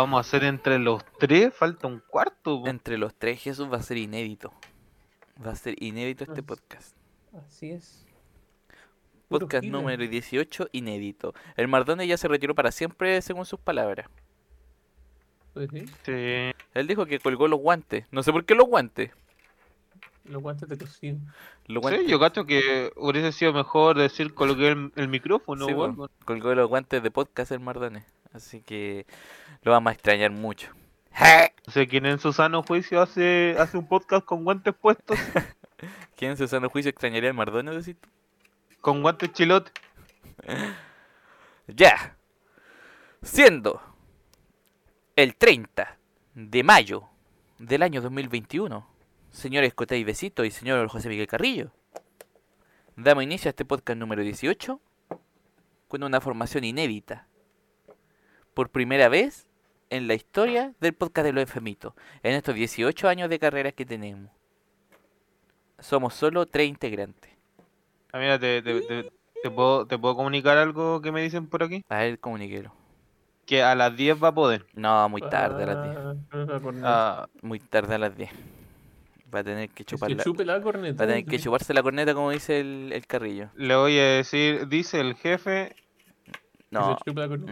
vamos 0.00 0.18
a 0.18 0.20
hacer 0.20 0.44
entre 0.44 0.78
los 0.78 1.02
tres, 1.18 1.54
falta 1.54 1.86
un 1.86 2.00
cuarto. 2.00 2.66
Entre 2.66 2.96
los 2.98 3.14
tres, 3.14 3.40
Jesús 3.40 3.70
va 3.70 3.76
a 3.76 3.82
ser 3.82 3.98
inédito. 3.98 4.52
Va 5.44 5.52
a 5.52 5.56
ser 5.56 5.82
inédito 5.82 6.24
este 6.24 6.42
podcast. 6.42 6.96
Así 7.46 7.70
es. 7.70 8.06
Podcast 9.28 9.64
número 9.64 10.06
18, 10.06 10.68
inédito. 10.72 11.34
El 11.56 11.68
Mardone 11.68 12.06
ya 12.06 12.16
se 12.16 12.26
retiró 12.28 12.54
para 12.54 12.72
siempre, 12.72 13.22
según 13.22 13.46
sus 13.46 13.60
palabras. 13.60 14.08
Pues 15.54 15.68
sí, 15.70 15.86
Sí. 16.04 16.52
Él 16.74 16.86
dijo 16.86 17.06
que 17.06 17.18
colgó 17.20 17.46
los 17.46 17.60
guantes. 17.60 18.06
No 18.10 18.22
sé 18.22 18.32
por 18.32 18.44
qué 18.44 18.54
los 18.54 18.66
guantes. 18.66 19.10
los 20.24 20.42
guantes 20.42 20.68
de 20.68 20.78
cocina. 20.78 21.18
Los 21.66 21.84
Sí, 21.86 22.06
yo 22.06 22.18
cacho 22.18 22.44
que 22.46 22.92
hubiese 22.96 23.32
sido 23.32 23.52
mejor 23.52 23.98
decir 23.98 24.34
coloqué 24.34 24.68
el, 24.68 24.92
el 24.96 25.08
micrófono, 25.08 25.66
Sí, 25.66 25.74
po, 25.74 26.08
colgó 26.24 26.54
los 26.54 26.68
guantes 26.68 27.02
de 27.02 27.10
podcast 27.10 27.52
el 27.52 27.60
Mardone. 27.60 28.04
Así 28.32 28.62
que 28.62 29.06
lo 29.62 29.72
vamos 29.72 29.90
a 29.90 29.94
extrañar 29.94 30.30
mucho. 30.30 30.70
No 31.66 31.74
sé 31.74 31.86
quién 31.86 32.06
en 32.06 32.18
su 32.18 32.32
sano 32.32 32.64
juicio 32.64 33.00
hace, 33.00 33.54
hace 33.58 33.76
un 33.78 33.86
podcast 33.86 34.24
con 34.24 34.42
guantes 34.42 34.74
puestos, 34.74 35.16
¿Quién 36.16 36.32
en 36.32 36.36
su 36.36 36.48
sano 36.48 36.68
juicio 36.68 36.90
extrañaría 36.90 37.30
al 37.30 37.36
Mardone? 37.36 37.70
decís 37.70 37.96
tú? 38.00 38.08
con 38.80 39.02
guantes 39.02 39.32
chilote. 39.32 39.72
Ya. 41.68 42.16
Siendo 43.22 43.80
el 45.14 45.36
30 45.36 45.98
de 46.34 46.64
mayo 46.64 47.04
del 47.58 47.84
año 47.84 48.00
2021, 48.00 48.84
señores 49.30 49.72
Coté 49.74 49.96
y 49.96 50.02
Besito 50.02 50.44
y 50.44 50.50
señor 50.50 50.88
José 50.88 51.08
Miguel 51.08 51.28
Carrillo, 51.28 51.70
damos 52.96 53.22
inicio 53.22 53.48
a 53.48 53.50
este 53.50 53.64
podcast 53.64 54.00
número 54.00 54.22
18 54.22 54.80
con 55.86 56.02
una 56.02 56.20
formación 56.20 56.64
inédita. 56.64 57.28
Por 58.60 58.68
primera 58.68 59.08
vez 59.08 59.46
en 59.88 60.06
la 60.06 60.12
historia 60.12 60.74
del 60.80 60.92
podcast 60.92 61.24
de 61.24 61.32
los 61.32 61.40
enfermitos, 61.40 61.94
en 62.22 62.34
estos 62.34 62.54
18 62.54 63.08
años 63.08 63.30
de 63.30 63.38
carrera 63.38 63.72
que 63.72 63.86
tenemos. 63.86 64.30
Somos 65.78 66.12
solo 66.12 66.44
tres 66.44 66.68
integrantes. 66.68 67.30
Ah, 68.12 68.18
mira, 68.18 68.38
te, 68.38 68.60
te, 68.60 68.82
te- 68.82 69.10
te 69.42 69.50
puedo, 69.50 69.86
¿te 69.86 69.96
puedo 69.96 70.14
comunicar 70.14 70.58
algo 70.58 71.00
que 71.00 71.10
me 71.10 71.22
dicen 71.22 71.46
por 71.46 71.62
aquí? 71.62 71.82
A 71.88 72.00
ver, 72.00 72.18
comuniquero. 72.18 72.70
Que 73.46 73.62
a 73.62 73.74
las 73.74 73.96
10 73.96 74.22
va 74.22 74.28
a 74.28 74.34
poder. 74.34 74.66
No, 74.74 75.08
muy 75.08 75.22
tarde 75.22 75.62
a 75.62 75.66
las 75.66 75.82
10. 76.30 76.82
Ah, 76.84 77.28
Muy 77.40 77.60
tarde 77.60 77.94
a 77.94 77.98
las 77.98 78.14
10. 78.14 78.30
Va 79.34 79.38
a 79.38 79.44
tener 79.44 79.70
que 79.70 79.86
chupar 79.86 80.10
la, 80.10 80.22
chupe 80.22 80.44
la 80.44 80.60
corneta. 80.60 80.98
va 80.98 81.04
a 81.04 81.08
tener 81.14 81.24
que 81.24 81.38
chuparse 81.38 81.72
la 81.72 81.82
corneta 81.82 82.12
como 82.12 82.30
dice 82.30 82.60
el, 82.60 82.90
el 82.92 83.06
carrillo. 83.06 83.48
le 83.54 83.74
voy 83.74 83.98
a 83.98 84.04
decir, 84.16 84.68
dice 84.68 85.00
el 85.00 85.14
jefe, 85.14 85.74
No, 86.70 86.96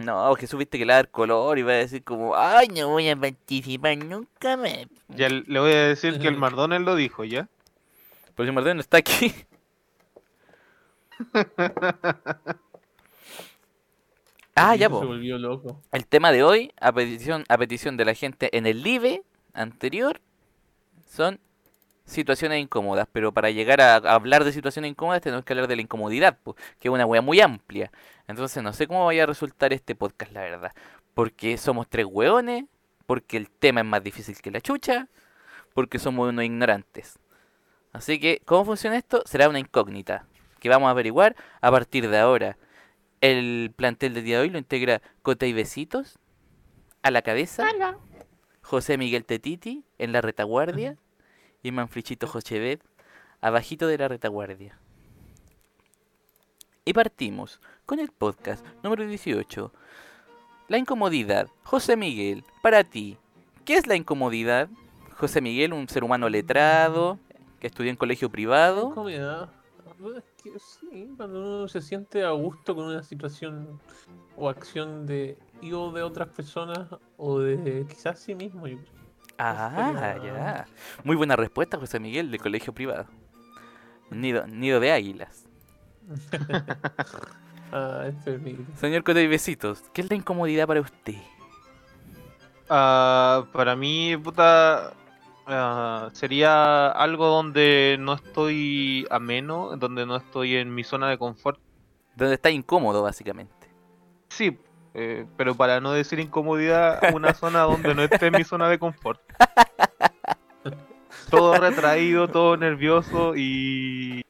no, 0.01 0.33
Jesús 0.35 0.57
viste 0.57 0.77
que 0.77 0.85
le 0.85 0.93
va 0.93 0.99
a 0.99 1.03
dar 1.03 1.11
color 1.11 1.59
y 1.59 1.61
va 1.61 1.73
a 1.73 1.75
decir 1.75 2.05
como, 2.05 2.37
ay, 2.37 2.69
no 2.69 2.87
voy 2.87 3.09
a 3.09 3.17
participar 3.17 3.97
nunca 3.97 4.55
más. 4.55 4.87
ya 5.09 5.27
le 5.27 5.59
voy 5.59 5.71
a 5.73 5.87
decir 5.87 6.19
que 6.19 6.29
el 6.29 6.37
Mardones 6.39 6.79
lo 6.81 6.95
dijo, 6.95 7.25
¿ya? 7.25 7.49
Pero 8.35 8.47
si 8.47 8.55
Martín 8.55 8.75
no 8.75 8.79
está 8.79 8.99
aquí. 8.99 9.33
ah, 14.55 14.75
ya, 14.77 14.85
Se 14.85 14.89
po. 14.89 15.05
volvió 15.05 15.37
loco. 15.37 15.81
El 15.91 16.07
tema 16.07 16.31
de 16.31 16.43
hoy, 16.43 16.71
a 16.79 16.93
petición, 16.93 17.43
a 17.49 17.57
petición 17.57 17.97
de 17.97 18.05
la 18.05 18.13
gente 18.13 18.55
en 18.57 18.65
el 18.65 18.81
live 18.83 19.23
anterior, 19.53 20.21
son 21.09 21.41
situaciones 22.09 22.61
incómodas. 22.61 23.07
Pero 23.11 23.31
para 23.31 23.49
llegar 23.51 23.81
a, 23.81 23.95
a 23.95 24.13
hablar 24.13 24.43
de 24.43 24.51
situaciones 24.51 24.91
incómodas 24.91 25.21
tenemos 25.21 25.45
que 25.45 25.53
hablar 25.53 25.67
de 25.67 25.75
la 25.75 25.81
incomodidad, 25.81 26.37
po, 26.43 26.55
que 26.79 26.87
es 26.87 26.93
una 26.93 27.05
wea 27.05 27.21
muy 27.21 27.39
amplia. 27.39 27.91
Entonces 28.27 28.61
no 28.61 28.73
sé 28.73 28.87
cómo 28.87 29.05
vaya 29.05 29.23
a 29.23 29.27
resultar 29.27 29.73
este 29.73 29.95
podcast, 29.95 30.31
la 30.33 30.41
verdad. 30.41 30.71
Porque 31.13 31.57
somos 31.57 31.87
tres 31.87 32.05
hueones, 32.05 32.65
porque 33.05 33.37
el 33.37 33.49
tema 33.49 33.81
es 33.81 33.87
más 33.87 34.03
difícil 34.03 34.39
que 34.41 34.51
la 34.51 34.61
chucha, 34.61 35.07
porque 35.73 35.97
somos 35.97 36.29
unos 36.29 36.45
ignorantes. 36.45 37.19
Así 37.91 38.19
que, 38.19 38.41
¿cómo 38.45 38.65
funciona 38.65 38.97
esto? 38.97 39.23
Será 39.25 39.49
una 39.49 39.59
incógnita 39.59 40.27
que 40.59 40.69
vamos 40.69 40.87
a 40.87 40.91
averiguar 40.91 41.35
a 41.61 41.71
partir 41.71 42.09
de 42.09 42.19
ahora. 42.19 42.57
El 43.21 43.73
plantel 43.75 44.13
del 44.13 44.23
día 44.23 44.37
de 44.37 44.43
hoy 44.43 44.49
lo 44.49 44.57
integra 44.57 45.01
Cota 45.23 45.45
y 45.45 45.53
Besitos 45.53 46.19
a 47.01 47.11
la 47.11 47.21
cabeza, 47.21 47.67
José 48.61 48.97
Miguel 48.97 49.25
Tetiti 49.25 49.83
en 49.97 50.11
la 50.11 50.21
retaguardia 50.21 50.97
y 51.63 51.71
Manfrichito 51.71 52.27
Jochevet 52.27 52.81
abajito 53.41 53.87
de 53.87 53.97
la 53.97 54.07
retaguardia. 54.07 54.77
Y 56.85 56.93
partimos 56.93 57.59
con 57.85 57.99
el 57.99 58.09
podcast 58.09 58.65
número 58.83 59.05
18. 59.05 59.71
La 60.67 60.77
incomodidad. 60.77 61.47
José 61.63 61.95
Miguel, 61.95 62.43
para 62.61 62.83
ti, 62.83 63.17
¿qué 63.65 63.75
es 63.75 63.87
la 63.87 63.95
incomodidad? 63.95 64.69
José 65.17 65.41
Miguel, 65.41 65.73
un 65.73 65.87
ser 65.89 66.03
humano 66.03 66.29
letrado, 66.29 67.19
que 67.59 67.67
estudió 67.67 67.89
en 67.91 67.97
colegio 67.97 68.29
privado. 68.29 68.89
Incomodidad. 68.89 69.51
Sí, 70.57 71.09
cuando 71.17 71.39
uno 71.39 71.67
se 71.67 71.81
siente 71.81 72.23
a 72.23 72.31
gusto 72.31 72.73
con 72.73 72.85
una 72.85 73.03
situación 73.03 73.79
o 74.37 74.47
acción 74.47 75.05
de 75.05 75.37
o 75.73 75.91
de 75.91 76.03
otras 76.03 76.29
personas 76.29 76.87
o 77.17 77.39
de 77.39 77.85
quizás 77.89 78.19
sí 78.19 78.33
mismo. 78.33 78.65
Ah, 79.39 80.17
ya. 80.21 80.65
Muy 81.03 81.15
buena 81.15 81.37
respuesta, 81.37 81.77
José 81.77 81.99
Miguel, 81.99 82.29
de 82.29 82.39
colegio 82.39 82.73
privado. 82.73 83.07
Nido, 84.11 84.45
nido 84.47 84.79
de 84.79 84.91
águilas. 84.91 85.45
Ah. 87.71 88.09
Señor 88.77 89.03
Cote 89.03 89.21
y 89.21 89.27
Besitos, 89.27 89.83
¿qué 89.93 90.01
es 90.01 90.09
la 90.09 90.15
incomodidad 90.15 90.65
para 90.65 90.81
usted? 90.81 91.13
Ah, 92.67 93.45
para 93.53 93.75
mí, 93.75 94.17
puta, 94.17 94.93
ah, 95.45 96.09
sería 96.13 96.89
algo 96.89 97.27
donde 97.27 97.97
no 97.99 98.13
estoy 98.13 99.05
ameno, 99.11 99.77
donde 99.77 100.07
no 100.07 100.15
estoy 100.15 100.55
en 100.55 100.73
mi 100.73 100.83
zona 100.83 101.09
de 101.09 101.19
confort. 101.19 101.59
Donde 102.15 102.33
está 102.33 102.49
incómodo, 102.49 103.03
básicamente. 103.03 103.53
Sí, 104.29 104.57
eh, 104.93 105.25
pero 105.37 105.55
para 105.55 105.79
no 105.81 105.91
decir 105.91 106.19
incomodidad, 106.19 107.13
una 107.13 107.33
zona 107.33 107.61
donde 107.61 107.93
no 107.95 108.03
esté 108.03 108.31
mi 108.31 108.43
zona 108.43 108.69
de 108.69 108.79
confort. 108.79 109.21
Todo 111.29 111.55
retraído, 111.57 112.27
todo 112.27 112.57
nervioso 112.57 113.35
y, 113.35 114.23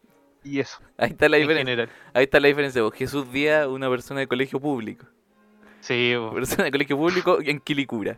y 0.43 0.59
eso, 0.59 0.79
Ahí 0.97 1.11
está 1.11 1.29
la 1.29 1.37
en 1.37 1.47
diferencia. 1.47 1.89
Ahí 2.13 2.23
está 2.25 2.41
la 2.41 2.49
diferencia. 2.49 2.81
vos. 2.81 2.93
Jesús 2.93 3.31
Díaz, 3.31 3.67
una 3.67 3.89
persona 3.89 4.19
de 4.19 4.27
colegio 4.27 4.59
público. 4.59 5.05
Sí, 5.79 6.13
Persona 6.33 6.65
de 6.65 6.71
colegio 6.71 6.97
público 6.97 7.39
en 7.41 7.61
Quilicura. 7.61 8.17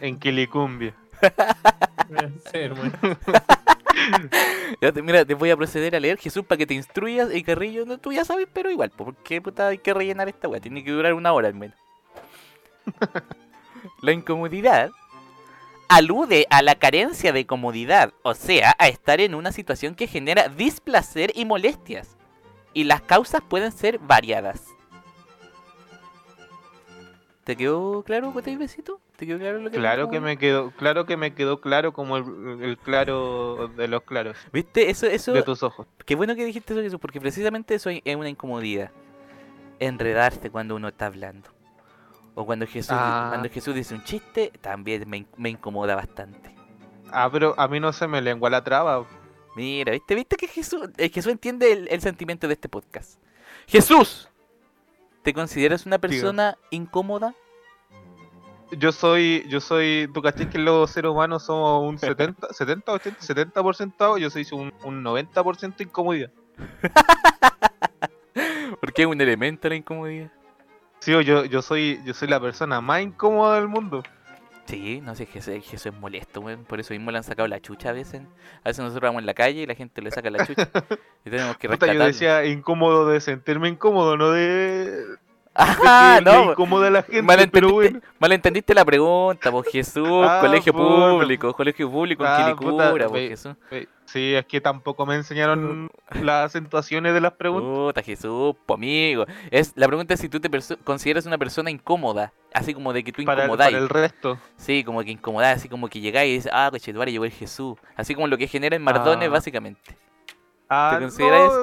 en 0.00 0.18
Quilicumbia. 0.18 0.94
Enfermo. 2.20 2.82
Ya 4.80 4.92
te- 4.92 5.02
mira, 5.02 5.24
te 5.24 5.34
voy 5.34 5.50
a 5.50 5.56
proceder 5.56 5.94
a 5.94 6.00
leer 6.00 6.18
Jesús 6.18 6.44
para 6.44 6.58
que 6.58 6.66
te 6.66 6.74
instruyas 6.74 7.34
y 7.34 7.42
Carrillo, 7.42 7.86
no, 7.86 7.98
tú 7.98 8.12
ya 8.12 8.24
sabes, 8.24 8.48
pero 8.52 8.70
igual, 8.70 8.90
po, 8.90 9.04
¿por 9.06 9.16
qué 9.16 9.40
puta 9.40 9.68
hay 9.68 9.78
que 9.78 9.94
rellenar 9.94 10.28
esta 10.28 10.48
weá? 10.48 10.60
Tiene 10.60 10.82
que 10.84 10.90
durar 10.90 11.14
una 11.14 11.32
hora 11.32 11.48
al 11.48 11.54
menos. 11.54 11.76
la 14.02 14.12
incomodidad 14.12 14.90
alude 15.88 16.46
a 16.50 16.62
la 16.62 16.74
carencia 16.74 17.32
de 17.32 17.46
comodidad, 17.46 18.12
o 18.22 18.34
sea, 18.34 18.74
a 18.78 18.88
estar 18.88 19.20
en 19.20 19.34
una 19.34 19.52
situación 19.52 19.94
que 19.94 20.06
genera 20.06 20.48
displacer 20.48 21.30
y 21.34 21.44
molestias. 21.44 22.16
Y 22.72 22.84
las 22.84 23.02
causas 23.02 23.42
pueden 23.48 23.70
ser 23.70 23.98
variadas. 24.00 24.62
¿Te 27.44 27.56
quedó 27.56 28.02
claro, 28.02 28.32
Cote 28.32 28.50
y 28.50 28.56
Besito? 28.56 29.00
¿Te 29.16 29.26
quedó 29.26 29.38
claro 29.38 29.58
lo 29.60 29.70
que 29.70 29.78
Claro 29.78 30.10
que 30.10 30.20
me 30.20 30.36
quedó, 30.38 30.70
claro 30.72 31.06
que 31.06 31.16
me 31.16 31.34
quedó 31.34 31.60
claro 31.60 31.92
como 31.92 32.16
el, 32.16 32.62
el 32.62 32.78
claro 32.78 33.68
de 33.76 33.86
los 33.86 34.02
claros 34.02 34.36
¿Viste? 34.52 34.90
Eso, 34.90 35.06
eso, 35.06 35.32
de 35.32 35.42
tus 35.42 35.62
ojos. 35.62 35.86
Qué 36.04 36.14
bueno 36.16 36.34
que 36.34 36.44
dijiste 36.44 36.72
eso, 36.72 36.82
Jesús, 36.82 36.98
porque 37.00 37.20
precisamente 37.20 37.74
eso 37.74 37.90
es 37.90 38.16
una 38.16 38.28
incomodidad. 38.28 38.90
Enredarse 39.78 40.50
cuando 40.50 40.74
uno 40.76 40.88
está 40.88 41.06
hablando. 41.06 41.50
O 42.34 42.44
cuando 42.44 42.66
Jesús, 42.66 42.90
Ah. 42.98 43.26
cuando 43.30 43.48
Jesús 43.48 43.74
dice 43.74 43.94
un 43.94 44.02
chiste, 44.02 44.50
también 44.60 45.08
me, 45.08 45.26
me 45.36 45.50
incomoda 45.50 45.94
bastante. 45.94 46.52
Ah, 47.12 47.28
pero 47.30 47.54
a 47.56 47.68
mí 47.68 47.78
no 47.78 47.92
se 47.92 48.08
me 48.08 48.20
lengua 48.20 48.50
la 48.50 48.64
traba. 48.64 49.06
Mira, 49.54 49.92
¿viste? 49.92 50.16
¿Viste 50.16 50.36
que 50.36 50.48
Jesús, 50.48 50.88
eh, 50.96 51.08
Jesús 51.10 51.30
entiende 51.30 51.70
el, 51.70 51.86
el 51.88 52.00
sentimiento 52.00 52.48
de 52.48 52.54
este 52.54 52.68
podcast? 52.68 53.20
Jesús, 53.68 54.28
¿te 55.22 55.32
consideras 55.32 55.86
una 55.86 55.98
persona 55.98 56.58
incómoda? 56.70 57.34
Yo 58.78 58.92
soy, 58.92 59.44
yo 59.48 59.60
soy, 59.60 60.08
tú 60.12 60.22
caché 60.22 60.48
que 60.48 60.58
los 60.58 60.90
seres 60.90 61.10
humanos 61.10 61.44
somos 61.44 61.88
un 61.88 61.98
70, 61.98 62.52
70, 62.52 62.92
80, 62.92 63.20
70%, 63.20 64.18
yo 64.18 64.30
soy 64.30 64.46
un, 64.52 64.72
un 64.84 65.04
90% 65.04 65.80
incomodidad. 65.80 66.30
Porque 68.80 69.02
es 69.02 69.08
un 69.08 69.20
elemento 69.20 69.68
la 69.68 69.76
incomodidad. 69.76 70.30
Sí, 71.00 71.12
yo, 71.12 71.44
yo 71.44 71.62
soy, 71.62 72.00
yo 72.04 72.14
soy 72.14 72.28
la 72.28 72.40
persona 72.40 72.80
más 72.80 73.02
incómoda 73.02 73.56
del 73.56 73.68
mundo. 73.68 74.02
Sí, 74.66 75.02
no 75.02 75.14
sé, 75.14 75.26
Jesús, 75.26 75.54
Jesús 75.62 75.86
es 75.86 75.94
molesto, 75.94 76.40
weón. 76.40 76.64
Por 76.64 76.80
eso 76.80 76.94
mismo 76.94 77.10
le 77.10 77.18
han 77.18 77.24
sacado 77.24 77.46
la 77.48 77.60
chucha 77.60 77.90
a 77.90 77.92
veces. 77.92 78.22
A 78.62 78.68
veces 78.70 78.82
nosotros 78.82 79.08
vamos 79.08 79.20
en 79.20 79.26
la 79.26 79.34
calle 79.34 79.62
y 79.62 79.66
la 79.66 79.74
gente 79.74 80.00
le 80.00 80.10
saca 80.10 80.30
la 80.30 80.46
chucha. 80.46 80.68
y 81.24 81.30
tenemos 81.30 81.58
que 81.58 81.68
Puta, 81.68 81.86
yo 81.86 81.92
rescatarlo. 81.92 82.04
decía 82.06 82.44
incómodo 82.46 83.08
de 83.08 83.20
sentirme 83.20 83.68
incómodo, 83.68 84.16
no 84.16 84.30
de... 84.30 85.04
Ah, 85.56 86.20
no. 86.24 86.50
incomoda 86.52 86.88
a 86.88 86.90
la 86.90 87.02
gente, 87.02 87.22
Malentendiste, 87.22 87.52
pero 87.60 87.72
bueno. 87.72 88.00
malentendiste 88.18 88.74
la 88.74 88.84
pregunta, 88.84 89.50
pues 89.52 89.68
Jesús, 89.70 90.26
Ah, 90.28 90.38
colegio 90.40 90.72
puta. 90.72 91.10
público, 91.12 91.52
colegio 91.54 91.90
público 91.90 92.24
en 92.24 92.30
Ah, 92.30 92.36
Quilicura, 92.56 92.90
puta, 92.90 93.08
pues 93.08 93.12
ve- 93.12 93.28
Jesús. 93.28 93.54
Sí, 94.06 94.34
es 94.34 94.44
que 94.46 94.60
tampoco 94.60 95.06
me 95.06 95.14
enseñaron 95.14 95.90
las 96.22 96.46
acentuaciones 96.46 97.14
de 97.14 97.20
las 97.20 97.32
preguntas. 97.32 97.68
Puta 97.72 98.02
Jesús, 98.02 98.54
po 98.66 98.74
amigo. 98.74 99.24
Es, 99.50 99.72
la 99.76 99.86
pregunta 99.86 100.14
es 100.14 100.20
si 100.20 100.28
tú 100.28 100.40
te 100.40 100.50
consideras 100.84 101.24
una 101.26 101.38
persona 101.38 101.70
incómoda, 101.70 102.32
así 102.52 102.74
como 102.74 102.92
de 102.92 103.02
que 103.02 103.12
tú 103.12 103.24
para, 103.24 103.42
el, 103.44 103.46
incomodáis. 103.48 103.72
para 103.72 103.82
el 103.82 103.88
resto. 103.88 104.38
Sí, 104.56 104.84
como 104.84 105.02
que 105.02 105.10
incomodáis, 105.12 105.56
así 105.56 105.68
como 105.68 105.88
que 105.88 106.00
llegáis 106.00 106.30
y 106.30 106.34
dices, 106.34 106.52
ah, 106.52 106.68
cochetuare, 106.70 107.12
llegó 107.12 107.24
el 107.24 107.30
Jesús. 107.32 107.78
Así 107.96 108.14
como 108.14 108.26
lo 108.26 108.36
que 108.36 108.46
genera 108.46 108.76
en 108.76 108.82
Mardones, 108.82 109.28
Ah. 109.28 109.32
básicamente. 109.32 109.96
Ah, 110.76 110.98
no, 111.00 111.10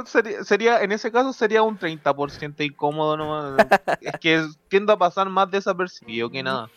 sería, 0.05 0.43
sería- 0.43 0.81
en 0.83 0.91
ese 0.91 1.11
caso 1.11 1.33
sería 1.33 1.61
un 1.63 1.77
30% 1.77 2.63
incómodo 2.63 3.17
nomás. 3.17 3.55
es 4.01 4.13
que 4.19 4.45
tiendo 4.67 4.93
a 4.93 4.97
pasar 4.97 5.29
más 5.29 5.49
desapercibido 5.51 6.29
que 6.29 6.43
nada. 6.43 6.69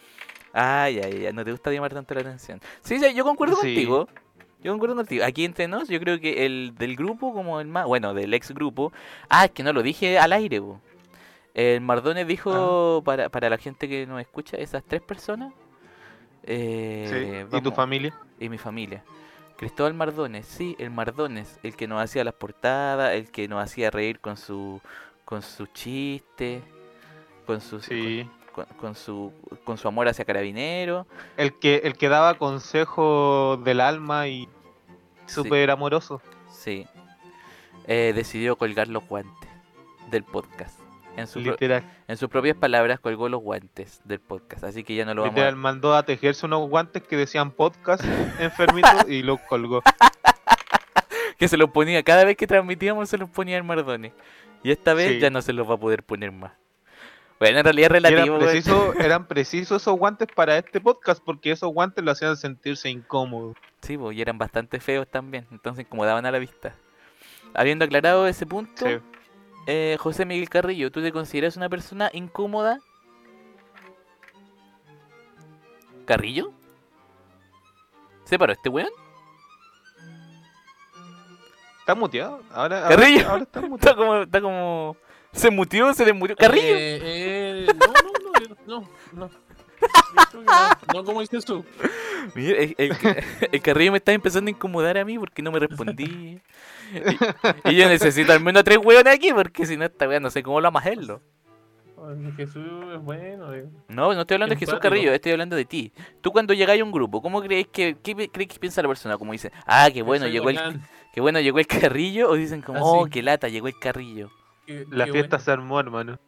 Ay, 0.53 1.01
ay, 1.01 1.27
ay, 1.27 1.33
no 1.33 1.45
te 1.45 1.51
gusta 1.51 1.71
llamar 1.71 1.93
tanto 1.95 2.15
la 2.15 2.21
atención. 2.21 2.61
Sí, 2.83 2.99
sí, 2.99 3.15
yo 3.15 3.25
concuerdo 3.25 3.57
Sí. 3.57 3.69
contigo. 3.75 4.09
Yo 4.63 4.73
concuerdo 4.73 4.97
contigo. 4.97 5.25
Aquí 5.25 5.45
entre 5.45 5.69
nos, 5.69 5.89
yo 5.89 5.99
creo 6.01 6.19
que 6.21 6.47
el 6.47 6.75
del 6.79 6.97
grupo, 6.97 7.35
como 7.35 7.61
el 7.61 7.67
más, 7.69 7.87
bueno, 7.87 8.15
del 8.15 8.33
ex 8.33 8.51
grupo. 8.53 8.93
Ah, 9.29 9.45
es 9.47 9.51
que 9.51 9.63
no 9.63 9.73
lo 9.73 9.83
dije 9.83 10.19
al 10.19 10.33
aire, 10.33 10.61
po. 10.61 10.81
El 11.55 11.81
Mardones 11.83 12.27
dijo 12.27 12.99
Ah. 13.01 13.05
para, 13.05 13.29
para 13.29 13.51
la 13.51 13.59
gente 13.59 13.89
que 13.89 14.07
nos 14.07 14.21
escucha, 14.21 14.57
esas 14.57 14.83
tres 14.85 15.03
personas. 15.03 15.53
eh, 16.45 17.47
Sí, 17.51 17.57
¿Y 17.57 17.61
tu 17.63 17.71
familia? 17.73 18.15
y 18.39 18.49
mi 18.49 18.59
familia. 18.59 19.03
Cristóbal 19.57 19.95
Mardones, 19.95 20.47
sí, 20.47 20.75
el 20.79 20.91
Mardones, 20.91 21.59
el 21.63 21.77
que 21.77 21.87
nos 21.87 22.03
hacía 22.03 22.25
las 22.25 22.35
portadas, 22.35 23.13
el 23.15 23.31
que 23.31 23.47
nos 23.49 23.63
hacía 23.63 23.91
reír 23.91 24.21
con 24.21 24.37
su 24.37 24.81
con 25.25 25.41
su 25.43 25.67
chiste, 25.67 26.61
con 27.47 27.61
su 27.61 27.81
Sí. 27.81 28.29
con, 28.53 28.65
con 28.81 28.95
su 28.95 29.33
con 29.65 29.79
su 29.79 29.89
amor 29.89 30.09
hacia 30.09 30.25
Carabinero. 30.25 31.07
El 31.37 31.59
que, 31.59 31.77
el 31.85 31.97
que 31.97 32.09
daba 32.09 32.35
consejos 32.35 33.63
del 33.65 33.81
alma 33.81 34.29
y 34.29 34.49
Sí. 35.27 35.35
súper 35.37 35.71
amoroso. 35.71 36.21
Sí. 36.51 36.87
Eh, 37.87 38.13
decidió 38.15 38.57
colgar 38.57 38.89
los 38.89 39.07
guantes 39.09 39.49
del 40.11 40.25
podcast. 40.25 40.79
En, 41.17 41.27
su 41.27 41.41
pro- 41.43 41.53
Literal. 41.53 41.85
en 42.09 42.17
sus 42.17 42.29
propias 42.29 42.57
palabras 42.57 42.99
colgó 43.01 43.29
los 43.29 43.41
guantes 43.41 44.01
del 44.05 44.21
podcast. 44.21 44.65
Así 44.65 44.83
que 44.83 44.95
ya 44.97 45.05
no 45.05 45.15
lo 45.15 45.23
vamos 45.23 45.35
Literal, 45.37 45.55
a... 45.55 45.57
mandó 45.59 45.95
a 45.95 46.05
tejerse 46.05 46.45
unos 46.47 46.69
guantes 46.69 47.03
que 47.03 47.17
decían 47.17 47.51
podcast 47.53 48.05
enfermito 48.41 48.89
y 49.09 49.23
los 49.23 49.41
colgó. 49.43 49.83
Que 51.39 51.49
se 51.49 51.57
los 51.57 51.71
ponía 51.71 52.03
cada 52.05 52.25
vez 52.25 52.37
que 52.37 52.47
transmitíamos 52.47 53.09
se 53.09 53.19
los 53.19 53.29
ponía 53.29 53.57
el 53.57 53.65
Mardones. 53.65 54.13
Y 54.63 54.71
esta 54.71 54.95
vez 54.95 55.15
Sí. 55.15 55.19
ya 55.19 55.31
no 55.31 55.43
se 55.43 55.53
los 55.53 55.69
va 55.69 55.75
a 55.75 55.79
poder 55.79 56.03
poner 56.05 56.31
más. 56.31 56.53
Bueno, 57.41 57.59
en 57.59 57.65
realidad 57.65 57.91
es 57.93 57.97
eran, 58.05 58.13
relativo. 58.13 58.39
preciso, 58.39 58.95
eran 59.01 59.27
precisos 59.27 59.83
esos 59.83 59.99
guantes 59.99 60.29
para 60.35 60.57
este 60.57 60.81
podcast 60.81 61.23
porque 61.25 61.51
esos 61.51 61.73
guantes 61.73 62.05
lo 62.05 62.13
hacían 62.13 62.37
sentirse 62.37 62.89
incómodo. 62.89 63.55
Sí, 63.83 63.99
po, 63.99 64.13
y 64.13 64.23
eran 64.23 64.39
bastante 64.39 64.79
feos 64.79 65.09
también. 65.09 65.45
Entonces 65.51 65.85
incomodaban 65.85 66.25
a 66.25 66.31
la 66.31 66.39
vista. 66.39 66.75
Habiendo 67.53 67.85
aclarado 67.85 68.27
ese 68.29 68.47
punto, 68.47 68.87
Sí. 68.87 68.99
Eh, 69.67 69.97
José 70.01 70.25
Miguel 70.25 70.49
Carrillo, 70.49 70.91
¿tú 70.91 71.03
te 71.03 71.13
consideras 71.13 71.57
una 71.57 71.69
persona 71.69 72.11
incómoda? 72.13 72.81
¿Carrillo? 76.05 76.53
¿Se 78.25 78.39
paró 78.39 78.53
este 78.53 78.69
weón? 78.69 78.91
¿Está 81.81 81.95
muteado? 81.95 82.41
Ahora, 82.51 82.89
Carrillo. 82.89 83.29
ahora 83.31 83.43
está 83.43 83.61
Está 83.65 83.69
muteado. 83.69 83.97
como, 83.97 84.23
está 84.23 84.41
como. 84.41 84.97
Se 85.33 85.51
mutió, 85.51 85.93
se 85.95 86.05
desmutió. 86.05 86.37
¡Carrillo! 86.37 86.65
Eh, 86.77 87.01
eh, 87.03 87.67
no, 87.75 87.87
no, 87.87 88.81
no, 88.81 88.81
no, 88.81 88.89
no. 89.29 89.31
No, 90.93 91.05
como 91.05 91.21
dices 91.21 91.45
tú. 91.45 91.65
Mira, 92.35 92.59
el, 92.59 92.75
el- 92.79 92.97
el 93.53 93.61
Carrillo 93.63 93.93
me 93.93 93.99
está 93.99 94.13
empezando 94.13 94.49
a 94.49 94.53
incomodar 94.53 94.99
a 94.99 95.05
mí 95.05 95.19
porque 95.19 95.43
no 95.43 95.51
me 95.53 95.59
respondí. 95.59 96.41
Y, 97.65 97.71
y 97.71 97.77
yo 97.77 97.89
necesito 97.89 98.33
al 98.33 98.41
menos 98.41 98.65
tres 98.65 98.79
weones 98.79 99.13
aquí 99.15 99.33
porque 99.33 99.67
si 99.67 99.77
no, 99.77 99.85
esta 99.85 100.09
weá 100.09 100.21
no 100.21 100.31
sé 100.31 100.43
cómo 100.43 100.61
lo. 100.61 100.71
Ay, 102.07 102.33
Jesús 102.37 102.63
es 102.95 103.01
bueno. 103.01 103.55
eh. 103.55 103.67
No, 103.89 104.13
no 104.13 104.21
estoy 104.21 104.35
hablando 104.35 104.55
de 104.55 104.59
Jesús. 104.59 104.79
Carrillo, 104.81 105.13
estoy 105.13 105.33
hablando 105.33 105.57
de 105.57 105.65
ti. 105.65 105.93
Tú 106.21 106.33
cuando 106.33 106.53
llegáis 106.53 106.83
a 106.83 106.85
un 106.85 106.93
grupo, 106.93 107.23
¿cómo 107.23 107.41
creéis 107.41 107.69
que, 107.69 107.97
qué 108.03 108.15
creéis 108.29 108.53
que 108.53 108.59
piensa 108.59 108.83
la 108.83 108.89
persona? 108.89 109.17
Como 109.17 109.33
dice, 109.33 109.51
ah, 109.67 109.89
qué 109.93 110.03
bueno, 110.03 110.27
llegó 110.27 110.51
el, 110.51 110.59
qué 111.15 111.21
bueno 111.23 111.41
llegó 111.41 111.59
el 111.61 111.67
Carrillo, 111.67 112.29
o 112.29 112.35
dicen 112.35 112.61
como, 112.61 112.79
Ah, 112.79 112.83
oh, 112.85 113.05
sí. 113.05 113.11
qué 113.11 113.23
lata, 113.23 113.49
llegó 113.49 113.69
el 113.69 113.79
Carrillo. 113.79 114.31
qué- 114.67 114.85
La 114.91 115.07
qué 115.07 115.13
fiesta 115.13 115.37
bueno, 115.37 115.45
se 115.45 115.51
armó, 115.51 115.81
hermano. 115.81 116.19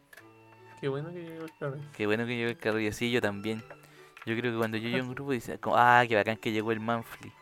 Qué 0.86 0.90
bueno 0.90 1.10
que 1.12 1.20
llegó 1.20 1.44
el 1.44 1.50
carro. 1.58 1.76
Qué 1.96 2.06
bueno 2.06 2.26
que 2.26 2.36
llegó 2.36 2.48
el 2.50 2.56
Carrillo, 2.58 2.92
sí, 2.92 3.10
yo 3.10 3.20
también. 3.20 3.60
Yo 4.24 4.36
creo 4.36 4.52
que 4.52 4.56
cuando 4.58 4.76
yo 4.76 4.88
llego 4.88 5.04
a 5.04 5.08
un 5.08 5.14
grupo 5.16 5.32
dicen, 5.32 5.58
como, 5.58 5.76
ah, 5.76 6.04
qué 6.06 6.14
bacán 6.14 6.36
que 6.36 6.52
llegó 6.52 6.70
el 6.70 6.78
Manfly. 6.78 7.32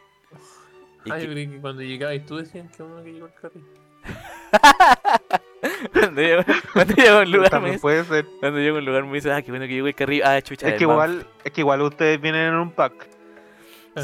Y 1.05 1.11
Ah, 1.13 1.17
que- 1.19 1.27
yo 1.27 1.31
creí 1.33 1.47
que 1.51 1.61
cuando 1.61 1.83
llegabas 1.83 2.25
tú 2.25 2.39
decían 2.39 2.71
que 2.71 2.83
bueno 2.83 3.05
que 3.05 3.13
llegó 3.13 3.27
el 3.27 3.35
carro. 3.35 3.61
cuando, 5.93 6.23
llego, 6.23 6.43
cuando 6.73 6.95
llego 6.95 7.17
a 7.19 7.21
un 7.21 7.31
lugar 7.33 7.43
me 7.45 7.51
También 7.51 7.73
dice, 7.75 7.83
puede 7.83 8.05
ser. 8.05 8.27
cuando 8.41 8.59
llego 8.61 8.77
a 8.77 8.79
un 8.79 8.85
lugar 8.87 9.05
me 9.05 9.13
dice, 9.13 9.31
ah, 9.31 9.43
qué 9.43 9.51
bueno 9.51 9.67
que 9.67 9.75
llegó 9.75 9.87
el 9.89 9.95
Carrillo, 9.95 10.25
ah, 10.27 10.41
chucha, 10.41 10.69
Es 10.69 10.79
que 10.79 10.87
Manfly". 10.87 11.13
igual, 11.13 11.27
es 11.45 11.53
que 11.53 11.61
igual 11.61 11.83
ustedes 11.83 12.19
vienen 12.19 12.49
en 12.49 12.55
un 12.55 12.71
pack. 12.71 13.09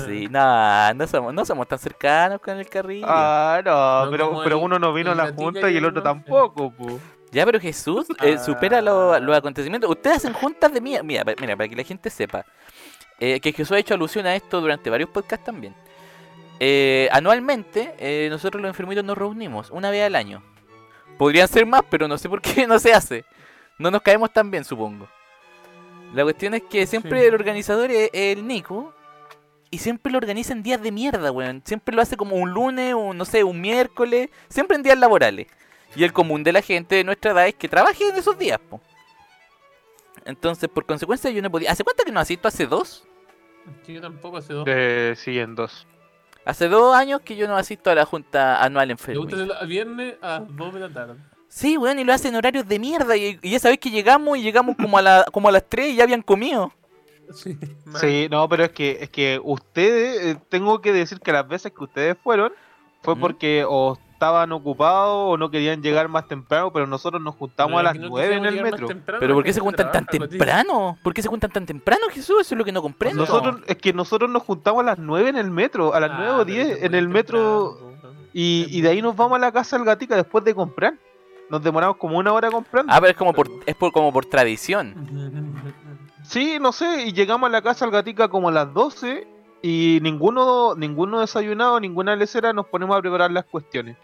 Sí, 0.06 0.28
no, 0.31 0.92
no 0.94 1.06
somos, 1.06 1.32
no 1.34 1.44
somos 1.46 1.66
tan 1.66 1.78
cercanos 1.78 2.40
con 2.42 2.58
el 2.58 2.69
Carrillo. 2.69 3.06
Ah, 3.08 3.62
no, 3.64 4.04
No 4.04 4.10
pero, 4.10 4.40
pero 4.44 4.58
uno 4.58 4.78
no 4.78 4.92
vino 4.92 5.12
a 5.12 5.14
la 5.14 5.32
junta 5.32 5.70
y 5.70 5.75
y 5.75 5.76
el 5.78 5.84
otro 5.87 6.02
tampoco, 6.02 6.70
po. 6.70 7.00
Ya, 7.32 7.44
pero 7.47 7.61
Jesús 7.61 8.06
eh, 8.23 8.38
supera 8.38 8.81
lo- 8.81 9.12
Ah. 9.15 9.21
los 9.21 9.37
acontecimientos. 9.37 9.88
Ustedes 9.91 10.17
hacen 10.19 10.32
juntas 10.32 10.73
de 10.73 10.81
mierda. 10.81 11.05
Mira, 11.05 11.25
mira, 11.41 11.56
para 11.56 11.69
que 11.69 11.77
la 11.77 11.85
gente 11.85 12.11
sepa. 12.11 12.44
eh, 13.23 13.38
que 13.38 13.53
Jesús 13.53 13.73
ha 13.73 13.79
hecho 13.79 13.93
alusión 13.93 14.25
a 14.27 14.35
esto 14.35 14.62
durante 14.62 14.88
varios 14.88 15.11
podcasts 15.11 15.44
también. 15.44 15.75
Eh, 16.59 17.09
anualmente, 17.12 18.29
nosotros 18.31 18.61
los 18.62 18.69
enfermitos 18.71 19.05
nos 19.05 19.17
reunimos 19.17 19.71
una 19.71 19.91
vez 19.91 20.05
al 20.05 20.15
año. 20.17 20.43
Podrían 21.19 21.47
ser 21.49 21.67
más, 21.67 21.82
pero 21.91 22.09
no 22.09 22.17
sé 22.19 22.29
por 22.31 22.41
qué 22.41 22.67
no 22.67 22.79
se 22.79 22.94
hace. 22.94 23.25
No 23.79 23.91
nos 23.91 24.00
caemos 24.03 24.33
tan 24.33 24.50
bien, 24.50 24.65
supongo. 24.65 25.06
La 26.15 26.23
cuestión 26.23 26.55
es 26.55 26.62
que 26.62 26.87
siempre 26.87 27.21
Sí. 27.21 27.26
el 27.26 27.35
organizador 27.35 27.91
es 27.91 28.11
el 28.12 28.47
Nico. 28.47 28.94
Y 29.71 29.79
siempre 29.79 30.11
lo 30.11 30.19
organiza 30.19 30.53
en 30.53 30.62
días 30.62 30.83
de 30.83 30.91
mierda, 30.91 31.31
weón. 31.31 31.62
Siempre 31.65 31.94
lo 31.94 32.03
hace 32.03 32.17
como 32.17 32.37
un 32.37 32.50
lunes, 32.50 32.93
un, 32.94 33.17
no 33.17 33.25
sé, 33.25 33.44
un 33.44 33.61
miércoles. 33.61 34.29
Siempre 34.49 34.76
en 34.76 34.83
días 34.83 34.99
laborales. 34.99 35.47
Y 35.96 36.04
el 36.04 36.12
común 36.12 36.44
de 36.44 36.52
la 36.52 36.62
gente 36.62 36.96
de 36.96 37.04
nuestra 37.04 37.32
edad 37.32 37.48
es 37.48 37.54
que 37.54 37.69
trabaje 37.69 38.08
en 38.08 38.16
esos 38.16 38.38
días, 38.38 38.58
po. 38.58 38.81
Entonces, 40.25 40.69
por 40.69 40.87
consecuencia, 40.87 41.31
yo 41.31 41.42
no 41.42 41.50
podía. 41.50 41.72
¿Hace 41.72 41.84
cuánto 41.84 42.04
que 42.04 42.12
no 42.12 42.20
asisto? 42.20 42.46
¿Hace 42.46 42.66
dos? 42.66 43.04
Sí, 43.84 43.94
Yo 43.94 44.00
tampoco 44.00 44.37
hace 44.37 44.52
dos. 44.52 44.64
De, 44.64 45.14
sí, 45.16 45.38
en 45.38 45.54
dos. 45.54 45.87
Hace 46.44 46.68
dos 46.68 46.94
años 46.94 47.20
que 47.20 47.37
yo 47.37 47.47
no 47.47 47.56
asisto 47.56 47.90
a 47.90 47.94
la 47.94 48.04
junta 48.06 48.62
anual 48.62 48.97
gusta 49.14 49.37
el 49.37 49.68
viernes 49.68 50.14
a 50.23 50.40
2 50.40 50.75
de 50.75 50.80
la 50.80 50.88
tarde. 50.88 51.14
Sí, 51.49 51.76
weón, 51.76 51.99
y 51.99 52.04
lo 52.04 52.12
hacen 52.12 52.35
horarios 52.35 52.66
de 52.66 52.78
mierda. 52.78 53.16
Y, 53.16 53.38
y 53.42 53.54
esa 53.54 53.68
vez 53.68 53.78
que 53.78 53.90
llegamos 53.90 54.38
y 54.38 54.42
llegamos 54.42 54.76
como 54.76 54.97
a, 54.99 55.02
la, 55.02 55.26
como 55.32 55.49
a 55.49 55.52
las 55.52 55.68
3 55.68 55.92
y 55.92 55.97
ya 55.97 56.04
habían 56.04 56.23
comido. 56.23 56.73
Sí. 57.35 57.59
Sí, 58.00 58.28
no, 58.30 58.49
pero 58.49 58.64
es 58.64 58.70
que, 58.70 58.99
es 59.00 59.11
que 59.11 59.40
ustedes, 59.42 60.25
eh, 60.37 60.40
tengo 60.49 60.80
que 60.80 60.92
decir 60.92 61.20
que 61.20 61.32
las 61.32 61.47
veces 61.47 61.73
que 61.73 61.85
ustedes 61.85 62.16
fueron 62.23 62.52
fue 63.02 63.14
¿Mm? 63.14 63.20
porque 63.20 63.64
o 63.68 63.99
estaban 64.21 64.53
ocupados 64.53 65.33
o 65.33 65.39
no 65.39 65.50
querían 65.50 65.81
llegar 65.83 66.07
más 66.09 66.29
temprano, 66.29 66.71
pero 66.71 66.87
nosotros 66.87 67.23
nos 67.23 67.35
juntamos 67.37 67.81
a 67.81 67.83
las 67.85 67.97
no 67.99 68.09
9 68.11 68.35
en 68.35 68.45
el 68.45 68.62
metro. 68.62 68.87
temprano, 68.87 69.19
Pero 69.19 69.33
¿por 69.35 69.43
qué 69.45 69.55
se 69.55 69.61
juntan 69.61 69.91
tan 69.91 70.05
temprano? 70.05 70.99
¿Por 71.03 71.15
qué 71.15 71.23
se 71.23 71.29
juntan 71.29 71.50
tan 71.50 71.65
temprano, 71.65 72.03
Jesús? 72.11 72.43
Eso 72.43 72.55
es 72.55 72.59
lo 72.59 72.65
que 72.67 72.71
no 72.71 72.83
comprendo. 72.83 73.23
Nosotros, 73.23 73.62
es 73.67 73.77
que 73.79 73.95
nosotros 73.95 74.29
nos 74.29 74.43
juntamos 74.43 74.83
a 74.83 74.85
las 74.85 74.99
9 74.99 75.31
en 75.31 75.37
el 75.39 75.50
metro, 75.50 75.95
a 75.95 76.00
las 76.00 76.11
Ah, 76.11 76.17
9 76.19 76.31
o 76.33 76.37
pero 76.37 76.45
10 76.45 76.69
eso 76.69 76.85
en 76.85 76.95
el 76.95 77.09
metro 77.09 77.79
temprano, 77.79 78.15
y, 78.35 78.67
y 78.69 78.81
de 78.83 78.91
ahí 78.91 79.00
nos 79.00 79.17
vamos 79.17 79.37
a 79.37 79.41
la 79.41 79.53
casa 79.53 79.79
del 79.79 79.87
gatica 79.87 80.17
después 80.17 80.45
de 80.45 80.55
comprar. 80.55 80.93
Nos 81.49 81.62
demoramos 81.62 81.97
como 81.97 82.19
una 82.19 82.35
hora 82.35 82.50
comprando. 82.50 82.93
Ah, 82.93 82.99
pero 83.00 83.12
es 83.12 83.17
como 83.17 83.33
por, 83.33 83.49
es 83.65 83.75
por, 83.75 83.91
como 83.91 84.12
por 84.12 84.27
tradición. 84.27 84.95
Sí, 86.25 86.59
no 86.61 86.73
sé, 86.73 87.07
y 87.07 87.12
llegamos 87.15 87.49
a 87.49 87.50
la 87.53 87.62
casa 87.62 87.87
del 87.87 87.93
gatica 87.93 88.29
como 88.29 88.50
a 88.50 88.53
las 88.53 88.73
12 88.75 89.27
y 89.62 89.99
ninguno 90.02 90.75
ninguno 90.75 91.21
desayunado, 91.21 91.79
ninguna 91.81 92.17
lecera 92.17 92.52
nos 92.52 92.67
ponemos 92.67 92.97
a 92.97 93.00
preparar 93.00 93.31
las 93.31 93.45
cuestiones. 93.45 93.97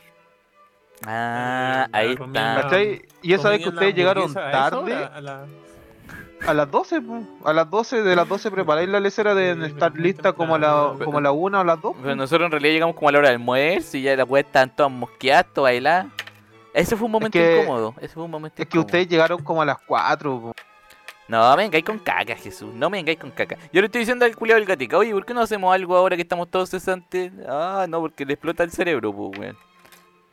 Ah, 1.04 1.86
Eh, 1.88 1.90
ahí 1.92 2.12
está. 2.12 2.80
Y 3.22 3.32
esa 3.32 3.50
vez 3.50 3.58
que 3.58 3.64
¿Comían 3.64 3.74
la 3.74 3.80
ustedes 3.80 3.94
llegaron 3.94 4.34
tarde, 4.34 4.94
hora? 4.94 5.06
A 5.14 5.20
la- 5.20 5.44
a 6.46 6.54
las 6.54 6.70
12, 6.70 7.00
po. 7.00 7.22
a 7.44 7.52
las 7.52 7.70
12, 7.70 8.02
de 8.02 8.14
las 8.16 8.28
12 8.28 8.50
preparáis 8.50 8.88
la 8.88 9.00
lecera 9.00 9.34
de 9.34 9.54
Sí, 9.54 9.62
estar 9.72 9.94
lista 9.94 10.32
como 10.32 10.54
a 10.54 10.58
la, 10.58 10.92
como 11.04 11.18
a 11.18 11.20
la 11.20 11.32
1 11.32 11.58
o 11.58 11.60
a 11.60 11.64
las 11.64 11.80
2. 11.80 11.96
Pero 12.02 12.14
nosotros 12.14 12.46
en 12.46 12.52
realidad 12.52 12.72
llegamos 12.74 12.96
como 12.96 13.08
a 13.08 13.12
la 13.12 13.18
hora 13.18 13.28
del 13.28 13.36
almuerzo 13.40 13.96
y 13.96 14.02
ya 14.02 14.22
weas 14.24 14.46
estaban 14.46 14.74
todas 14.74 14.92
mosqueadas, 14.92 15.46
todas 15.52 15.72
bailadas. 15.72 16.06
Ese 16.74 16.94
fue 16.94 17.06
un 17.06 17.12
momento 17.12 17.38
que- 17.38 17.62
incómodo. 17.62 17.94
Ese 18.00 18.14
fue 18.14 18.24
un 18.24 18.30
momento 18.30 18.62
Es 18.62 18.68
que 18.68 18.78
ustedes 18.78 19.08
llegaron 19.08 19.42
como 19.42 19.62
a 19.62 19.64
las 19.64 19.78
4. 19.86 20.40
po. 20.40 20.52
No 21.28 21.56
me 21.56 21.64
vengáis 21.64 21.84
con 21.84 21.98
caca, 21.98 22.36
Jesús. 22.36 22.72
No 22.72 22.88
me 22.88 22.98
vengáis 22.98 23.18
con 23.18 23.30
caca. 23.32 23.56
Yo 23.72 23.80
le 23.80 23.86
estoy 23.86 24.00
diciendo 24.00 24.24
al 24.24 24.36
culiado 24.36 24.60
del 24.60 24.68
gatica, 24.68 24.96
oye, 24.96 25.12
¿por 25.12 25.26
qué 25.26 25.34
no 25.34 25.40
hacemos 25.40 25.74
algo 25.74 25.96
ahora 25.96 26.14
que 26.16 26.22
estamos 26.22 26.48
todos 26.50 26.70
cesantes? 26.70 27.32
Ah, 27.48 27.86
no, 27.88 28.00
porque 28.00 28.24
le 28.24 28.34
explota 28.34 28.62
el 28.62 28.70
cerebro, 28.70 29.12
pues, 29.12 29.38
weón. 29.38 29.56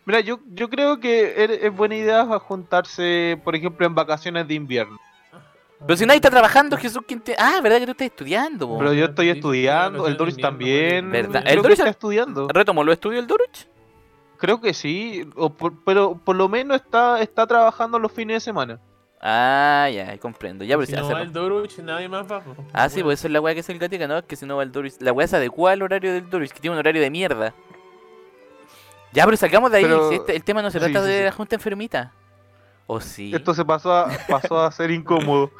Mira, 0.05 0.19
yo, 0.19 0.39
yo 0.49 0.69
creo 0.69 0.99
que 0.99 1.43
es, 1.43 1.49
es 1.63 1.75
buena 1.75 1.95
idea 1.95 2.25
juntarse, 2.39 3.39
por 3.43 3.55
ejemplo, 3.55 3.85
en 3.87 3.95
vacaciones 3.95 4.47
de 4.47 4.53
invierno. 4.53 4.99
Pero 5.85 5.97
si 5.97 6.05
nadie 6.05 6.17
está 6.17 6.29
trabajando, 6.29 6.77
Jesús, 6.77 7.01
¿quién 7.07 7.19
te... 7.21 7.35
Ah, 7.37 7.59
¿verdad 7.61 7.79
que 7.79 7.85
tú 7.85 7.91
estás 7.91 8.07
estudiando? 8.07 8.67
po? 8.67 8.77
Pero 8.77 8.93
yo 8.93 9.05
estoy 9.05 9.29
estudiando, 9.29 10.05
el 10.07 10.13
invierno, 10.13 10.41
también. 10.41 11.11
¿Verdad? 11.11 11.43
¿El 11.45 11.55
que 11.57 11.61
Doris 11.61 11.79
está 11.79 11.89
estudiando. 11.89 12.47
¿Retomó 12.49 12.83
los 12.83 12.93
estudios 12.93 13.21
el 13.21 13.27
Doruch? 13.27 13.67
Creo 14.37 14.61
que 14.61 14.73
sí, 14.73 15.27
o 15.35 15.49
por- 15.49 15.83
pero 15.83 16.15
por 16.23 16.35
lo 16.35 16.47
menos 16.47 16.77
está, 16.77 17.19
está 17.21 17.47
trabajando 17.47 17.97
los 17.99 18.11
fines 18.11 18.35
de 18.35 18.39
semana. 18.41 18.79
Ah, 19.25 19.89
ya, 19.93 20.17
comprendo. 20.17 20.65
Ya, 20.65 20.75
pero 20.75 20.85
Si 20.85 20.91
si 20.91 20.97
no 20.97 21.05
hace- 21.05 21.13
va 21.13 21.21
el 21.21 21.31
Doruch, 21.31 21.77
nadie 21.79 22.09
más 22.09 22.29
va. 22.29 22.41
po. 22.41 22.55
Ah, 22.73 22.89
sí, 22.89 23.01
pues 23.01 23.19
eso 23.21 23.27
es 23.27 23.31
la 23.33 23.39
weá 23.39 23.53
que 23.53 23.61
es 23.61 23.69
el 23.69 23.79
gatica, 23.79 24.05
¿no? 24.05 24.17
Es 24.17 24.25
que 24.25 24.35
si 24.35 24.45
no 24.45 24.57
va 24.57 24.63
el 24.63 24.71
Doris. 24.73 24.97
La 25.01 25.13
weá 25.13 25.25
se 25.27 25.37
adecua 25.37 25.71
al 25.71 25.81
horario 25.81 26.11
del 26.13 26.29
Doris, 26.29 26.51
que 26.51 26.59
tiene 26.59 26.73
un 26.75 26.79
horario 26.79 27.01
de 27.01 27.09
mierda. 27.09 27.53
Ya, 29.13 29.23
pero 29.23 29.37
salgamos 29.37 29.71
de 29.71 29.77
ahí. 29.77 29.83
Pero- 29.85 30.09
si 30.09 30.15
este- 30.15 30.35
el 30.35 30.43
tema 30.43 30.61
no 30.61 30.69
se 30.71 30.79
sí, 30.79 30.85
trata 30.85 31.05
sí, 31.05 31.11
de 31.11 31.17
sí. 31.19 31.23
la 31.23 31.31
junta 31.31 31.55
enfermita. 31.55 32.11
¿O 32.85 32.99
sí? 32.99 33.31
Esto 33.33 33.53
se 33.53 33.63
pasó 33.63 33.93
a, 33.93 34.09
pasó 34.27 34.59
a 34.59 34.69
ser 34.73 34.91
incómodo. 34.91 35.51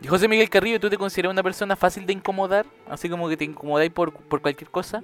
Y 0.00 0.06
José 0.08 0.26
Miguel 0.26 0.50
Carrillo, 0.50 0.80
¿tú 0.80 0.90
te 0.90 0.98
consideras 0.98 1.30
una 1.32 1.42
persona 1.44 1.76
fácil 1.76 2.04
de 2.04 2.14
incomodar? 2.14 2.66
Así 2.90 3.08
como 3.08 3.28
que 3.28 3.36
te 3.36 3.44
incomodáis 3.44 3.92
por, 3.92 4.12
por 4.12 4.40
cualquier 4.42 4.70
cosa. 4.70 5.02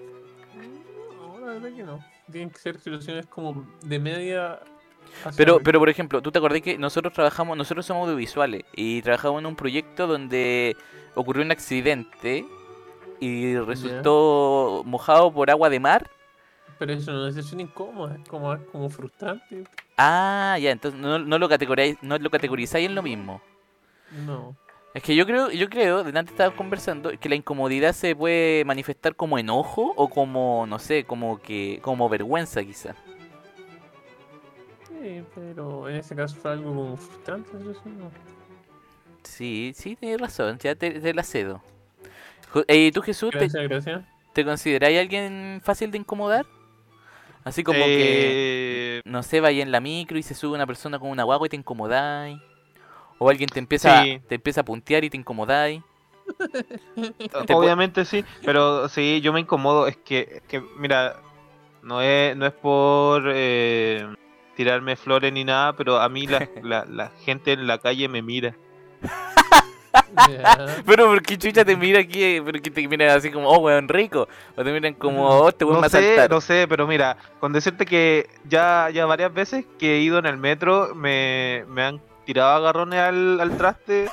Verdad 1.60 1.76
que 1.76 1.82
no. 1.82 2.04
Tienen 2.30 2.50
que 2.50 2.58
ser 2.58 2.78
situaciones 2.78 3.26
como 3.26 3.66
de 3.82 3.98
media. 3.98 4.60
Pero, 5.36 5.60
pero 5.60 5.78
por 5.78 5.88
ejemplo, 5.88 6.20
¿tú 6.22 6.30
te 6.30 6.38
acordás 6.38 6.60
que 6.60 6.78
nosotros 6.78 7.12
trabajamos, 7.12 7.56
nosotros 7.56 7.86
somos 7.86 8.04
audiovisuales 8.04 8.64
y 8.74 9.02
trabajamos 9.02 9.40
en 9.40 9.46
un 9.46 9.56
proyecto 9.56 10.06
donde 10.06 10.76
ocurrió 11.14 11.42
un 11.42 11.50
accidente 11.50 12.44
y 13.18 13.56
resultó 13.56 14.82
mojado 14.84 15.32
por 15.32 15.50
agua 15.50 15.70
de 15.70 15.80
mar? 15.80 16.10
Pero 16.78 16.92
eso 16.92 17.10
no 17.10 17.18
es 17.18 17.22
una 17.22 17.42
situación 17.42 17.60
incómoda, 17.60 18.16
es 18.16 18.28
como, 18.28 18.52
es 18.54 18.60
como 18.70 18.88
frustrante. 18.90 19.64
Ah, 19.96 20.56
ya, 20.60 20.70
entonces 20.70 21.00
no, 21.00 21.18
no 21.18 21.38
lo 21.38 21.48
categorizáis, 21.48 21.98
no 22.02 22.18
lo 22.18 22.30
categorizáis 22.30 22.86
en 22.86 22.94
lo 22.94 23.02
mismo. 23.02 23.40
No. 24.26 24.56
Es 24.94 25.02
que 25.02 25.14
yo 25.14 25.26
creo, 25.26 25.50
yo 25.50 25.68
creo, 25.68 26.02
delante 26.02 26.32
estaba 26.32 26.54
conversando, 26.56 27.10
que 27.18 27.28
la 27.28 27.34
incomodidad 27.34 27.92
se 27.92 28.16
puede 28.16 28.64
manifestar 28.64 29.14
como 29.14 29.38
enojo 29.38 29.92
o 29.96 30.08
como, 30.08 30.66
no 30.66 30.78
sé, 30.78 31.04
como 31.04 31.40
que, 31.40 31.78
como 31.82 32.08
vergüenza 32.08 32.64
quizá. 32.64 32.96
Sí, 34.88 35.22
pero 35.34 35.88
en 35.88 35.96
ese 35.96 36.16
caso 36.16 36.36
fue 36.36 36.52
algo 36.52 36.74
como 36.74 36.96
frustrante. 36.96 37.50
no. 37.52 38.10
Sí, 39.22 39.72
sí, 39.76 39.94
tienes 39.94 40.20
razón, 40.20 40.58
ya 40.58 40.74
te, 40.74 41.00
te 41.00 41.14
la 41.14 41.22
cedo. 41.22 41.62
Eh, 42.66 42.90
¿Tú 42.92 43.02
Jesús, 43.02 43.30
te, 43.30 43.48
Gracias, 43.48 44.04
te 44.32 44.44
consideráis 44.44 44.98
alguien 44.98 45.60
fácil 45.62 45.90
de 45.90 45.98
incomodar? 45.98 46.46
Así 47.44 47.62
como 47.62 47.78
que, 47.78 48.98
Eh, 48.98 49.02
no 49.04 49.22
sé, 49.22 49.40
vaya 49.40 49.62
en 49.62 49.70
la 49.70 49.80
micro 49.80 50.18
y 50.18 50.22
se 50.22 50.34
sube 50.34 50.54
una 50.54 50.66
persona 50.66 50.98
con 50.98 51.10
una 51.10 51.24
guagua 51.24 51.46
y 51.46 51.50
te 51.50 51.56
incomodáis. 51.56 52.40
O 53.18 53.28
alguien 53.28 53.48
te 53.48 53.58
empieza, 53.58 54.02
Sí. 54.02 54.20
te 54.28 54.36
empieza 54.36 54.60
a 54.60 54.64
puntear 54.64 55.04
y 55.04 55.10
te 55.10 55.16
incomodáis. 55.16 55.82
Obviamente 57.52 58.04
sí, 58.04 58.24
pero 58.44 58.88
sí, 58.88 59.20
yo 59.20 59.32
me 59.32 59.40
incomodo. 59.40 59.86
Es 59.86 59.96
que, 59.96 60.28
es 60.36 60.42
que 60.42 60.62
mira, 60.76 61.16
no 61.82 62.00
es, 62.02 62.36
no 62.36 62.46
es 62.46 62.52
por 62.52 63.24
eh, 63.26 64.06
tirarme 64.56 64.96
flores 64.96 65.32
ni 65.32 65.44
nada, 65.44 65.74
pero 65.74 65.98
a 66.00 66.08
mí 66.08 66.26
la, 66.26 66.48
la, 66.62 66.84
la 66.84 67.10
gente 67.24 67.52
en 67.52 67.66
la 67.66 67.78
calle 67.78 68.08
me 68.08 68.22
mira. 68.22 68.54
Ya. 70.28 70.76
Pero 70.86 71.06
¿por 71.06 71.22
qué 71.22 71.36
chucha 71.38 71.64
te 71.64 71.76
mira 71.76 72.00
aquí? 72.00 72.40
Pero 72.44 72.60
que 72.60 72.70
te 72.70 72.86
miran 72.86 73.10
así 73.10 73.30
como, 73.30 73.48
oh, 73.48 73.58
weón, 73.58 73.88
rico. 73.88 74.28
O 74.56 74.62
te 74.64 74.72
miran 74.72 74.94
como, 74.94 75.26
oh, 75.28 75.52
te 75.52 75.64
voy 75.64 75.74
No 75.74 75.80
a 75.80 75.88
sé, 75.88 76.02
saltar. 76.16 76.30
no 76.30 76.40
sé, 76.40 76.66
pero 76.68 76.86
mira, 76.86 77.16
con 77.40 77.52
decirte 77.52 77.84
que 77.86 78.28
ya, 78.48 78.90
ya 78.92 79.06
varias 79.06 79.32
veces 79.32 79.64
que 79.78 79.96
he 79.96 80.00
ido 80.00 80.18
en 80.18 80.26
el 80.26 80.36
metro 80.36 80.94
me, 80.94 81.64
me 81.68 81.82
han 81.82 82.00
tirado 82.28 82.56
agarrones 82.56 83.00
al, 83.00 83.40
al 83.40 83.56
traste. 83.56 84.06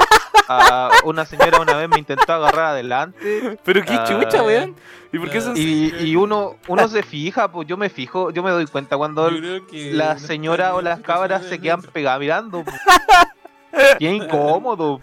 A 0.48 0.90
una 1.04 1.26
señora 1.26 1.60
una 1.60 1.74
vez 1.74 1.90
me 1.90 1.98
intentó 2.00 2.32
agarrar 2.32 2.68
adelante. 2.68 3.58
Pero 3.64 3.84
qué 3.84 3.94
Ah, 3.94 4.04
chucha, 4.08 4.42
weón. 4.44 4.76
¿Y 5.12 5.18
por 5.20 5.30
qué 5.30 5.40
ya. 5.40 5.46
son 5.46 5.58
Y, 5.58 5.88
y 6.00 6.16
uno, 6.16 6.56
uno 6.68 6.88
se 6.88 7.04
fija, 7.04 7.52
pues 7.52 7.68
yo 7.68 7.76
me 7.78 7.90
fijo, 7.90 8.30
yo 8.32 8.42
me 8.44 8.52
doy 8.52 8.68
cuenta 8.68 8.96
cuando 8.96 9.30
Yo 9.32 9.40
creo 9.40 9.68
que 9.68 9.92
la 9.92 10.14
no 10.14 10.20
señora 10.20 10.66
está 10.66 10.76
o 10.76 10.82
las 10.82 11.00
cabras 11.02 11.46
se 11.48 11.60
quedan 11.60 11.82
pegadas 11.82 12.20
mirando. 12.20 12.64
po. 12.64 12.72
Qué 14.00 14.06
incómodo. 14.06 15.02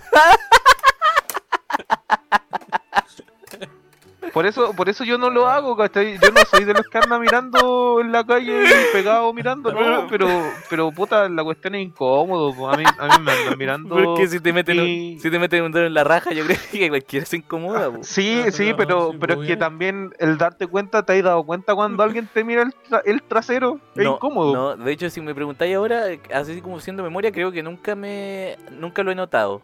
Por 4.32 4.46
eso, 4.46 4.72
por 4.72 4.88
eso 4.88 5.04
yo 5.04 5.18
no 5.18 5.28
lo 5.28 5.46
hago, 5.46 5.76
¿cachai? 5.76 6.14
Yo 6.18 6.30
no 6.30 6.40
soy 6.50 6.64
de 6.64 6.72
los 6.72 6.86
que 6.86 6.96
andan 6.96 7.20
mirando 7.20 8.00
en 8.00 8.12
la 8.12 8.24
calle 8.24 8.64
pegado 8.90 9.30
mirando, 9.34 9.70
no, 9.72 10.06
pero, 10.08 10.26
pero 10.70 10.90
puta, 10.90 11.28
la 11.28 11.44
cuestión 11.44 11.74
es 11.74 11.82
incómodo, 11.84 12.54
po. 12.54 12.70
a 12.70 12.76
mí, 12.78 12.84
a 12.98 13.18
mí 13.18 13.24
me 13.24 13.30
andan 13.32 13.58
mirando. 13.58 13.94
Porque 13.94 14.26
si 14.28 14.40
te 14.40 14.52
meten, 14.54 14.80
un- 14.80 15.20
si 15.20 15.30
te 15.30 15.38
meten 15.38 15.62
un 15.64 15.72
dedo 15.72 15.84
en 15.84 15.92
la 15.92 16.02
raja, 16.02 16.32
yo 16.32 16.44
creo 16.46 16.56
que 16.70 16.88
cualquiera 16.88 17.26
se 17.26 17.36
incomoda. 17.36 17.90
po. 17.90 17.98
Sí, 18.02 18.42
Ah, 18.46 18.50
sí, 18.50 18.72
pero- 18.74 18.76
pero, 18.76 19.10
sí, 19.12 19.16
pero 19.20 19.32
es 19.34 19.36
pues, 19.36 19.48
que 19.48 19.56
también 19.58 20.12
el 20.18 20.38
darte 20.38 20.66
cuenta, 20.66 21.02
¿te 21.04 21.12
has 21.18 21.22
dado 21.24 21.44
cuenta 21.44 21.74
cuando 21.74 22.02
alguien 22.02 22.26
te 22.32 22.42
mira 22.42 22.62
el, 22.62 22.72
tra- 22.88 23.02
el 23.04 23.22
trasero? 23.22 23.80
Es 23.94 24.02
No, 24.04 24.14
incómodo. 24.14 24.54
no, 24.54 24.76
de 24.82 24.92
hecho, 24.92 25.10
si 25.10 25.20
me 25.20 25.34
preguntáis 25.34 25.76
ahora, 25.76 26.04
así 26.32 26.62
como 26.62 26.80
siendo 26.80 27.02
memoria, 27.02 27.30
creo 27.32 27.52
que 27.52 27.62
nunca 27.62 27.94
me 27.94 28.56
nunca 28.70 29.02
lo 29.02 29.10
he 29.12 29.14
notado. 29.14 29.60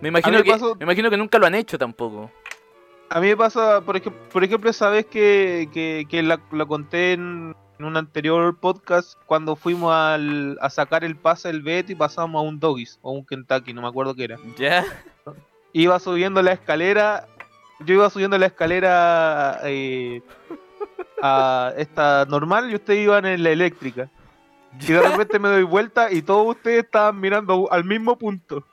Me 0.00 0.08
imagino, 0.08 0.38
me 0.38 0.44
que, 0.44 0.50
pasó- 0.50 0.74
me 0.76 0.84
imagino 0.84 1.10
que 1.10 1.18
nunca 1.18 1.38
lo 1.38 1.44
han 1.46 1.54
hecho 1.54 1.76
tampoco. 1.76 2.30
A 3.12 3.20
mí 3.20 3.26
me 3.26 3.36
pasa, 3.36 3.80
por 3.80 3.96
ejemplo, 3.96 4.22
por 4.32 4.44
ejemplo 4.44 4.70
esa 4.70 4.88
vez 4.88 5.04
que, 5.04 5.68
que, 5.72 6.06
que 6.08 6.22
la, 6.22 6.40
la 6.52 6.64
conté 6.64 7.14
en, 7.14 7.56
en 7.80 7.84
un 7.84 7.96
anterior 7.96 8.56
podcast, 8.56 9.14
cuando 9.26 9.56
fuimos 9.56 9.92
al, 9.92 10.56
a 10.60 10.70
sacar 10.70 11.02
el 11.02 11.16
pase 11.16 11.48
del 11.48 11.62
Bet 11.62 11.90
y 11.90 11.96
pasamos 11.96 12.38
a 12.38 12.42
un 12.46 12.60
Doggies 12.60 13.00
o 13.02 13.10
un 13.10 13.26
Kentucky, 13.26 13.72
no 13.72 13.82
me 13.82 13.88
acuerdo 13.88 14.14
qué 14.14 14.24
era. 14.24 14.38
¿Ya? 14.56 14.84
Iba 15.72 15.98
subiendo 15.98 16.40
la 16.40 16.52
escalera, 16.52 17.26
yo 17.80 17.94
iba 17.94 18.10
subiendo 18.10 18.38
la 18.38 18.46
escalera 18.46 19.58
eh, 19.64 20.22
a 21.20 21.72
esta 21.76 22.26
normal 22.26 22.70
y 22.70 22.76
ustedes 22.76 23.02
iban 23.02 23.26
en 23.26 23.42
la 23.42 23.50
eléctrica. 23.50 24.08
Y 24.80 24.92
de 24.92 25.00
repente 25.02 25.40
me 25.40 25.48
doy 25.48 25.64
vuelta 25.64 26.12
y 26.12 26.22
todos 26.22 26.54
ustedes 26.54 26.84
estaban 26.84 27.18
mirando 27.18 27.72
al 27.72 27.84
mismo 27.84 28.16
punto. 28.16 28.64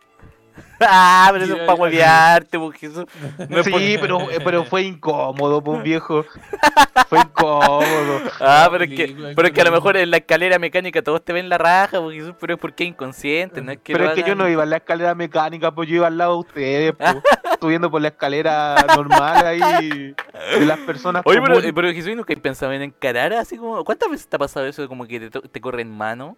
Ah, 0.79 1.29
pero 1.31 1.43
eso 1.45 1.55
es 1.55 1.61
para 1.61 1.73
huevearte, 1.73 2.59
porque 2.59 2.85
eso 2.85 3.05
no 3.49 3.63
sí, 3.63 3.71
por- 3.71 3.81
pero, 3.99 4.31
eh, 4.31 4.39
pero 4.43 4.63
fue 4.63 4.83
incómodo, 4.83 5.63
pues 5.63 5.81
viejo. 5.83 6.23
Fue 7.09 7.19
incómodo. 7.19 8.21
Ah, 8.41 8.67
pero 8.69 8.83
es 8.83 8.89
que, 8.89 9.15
pero 9.35 9.47
es 9.47 9.53
que 9.53 9.61
a 9.61 9.63
lo 9.63 9.71
mejor 9.71 9.95
en 9.95 10.11
la 10.11 10.17
escalera 10.17 10.59
mecánica 10.59 11.01
todos 11.01 11.23
te 11.23 11.31
ven 11.31 11.47
la 11.47 11.57
raja, 11.57 12.01
porque 12.01 12.17
eso, 12.17 12.35
pero 12.37 12.55
es 12.55 12.59
porque 12.59 12.83
es 12.83 12.89
inconsciente, 12.89 13.61
no 13.61 13.71
es 13.71 13.77
que 13.79 13.93
Pero 13.93 14.09
es 14.09 14.15
que 14.15 14.27
yo 14.27 14.35
no 14.35 14.49
iba 14.49 14.63
en 14.63 14.71
la 14.71 14.77
escalera 14.77 15.15
mecánica, 15.15 15.71
pues 15.71 15.87
yo 15.87 15.95
iba 15.95 16.07
al 16.07 16.17
lado 16.17 16.33
de 16.33 16.39
ustedes, 16.39 16.93
pues, 16.97 17.15
subiendo 17.61 17.89
por 17.89 18.01
la 18.01 18.09
escalera 18.09 18.75
normal 18.95 19.45
ahí 19.45 20.13
de 20.59 20.65
las 20.65 20.79
personas. 20.79 21.21
Oye, 21.25 21.41
pero, 21.41 21.61
pero 21.73 21.91
Jesús, 21.93 22.15
¿nunca 22.15 22.33
pensado 22.35 22.73
en 22.73 22.81
encarar 22.81 23.33
así 23.33 23.57
como... 23.57 23.83
¿Cuántas 23.83 24.09
veces 24.09 24.27
te 24.27 24.35
ha 24.35 24.39
pasado 24.39 24.65
eso 24.65 24.81
de 24.81 24.87
como 24.87 25.05
que 25.07 25.29
te 25.29 25.61
corre 25.61 25.81
en 25.81 25.95
mano? 25.95 26.37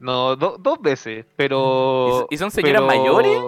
No, 0.00 0.36
do- 0.36 0.56
dos 0.58 0.80
veces, 0.80 1.26
pero. 1.36 2.26
¿Y, 2.30 2.36
son 2.38 2.50
señoras 2.50 2.82
pero- 2.82 2.86
mayores? 2.86 3.42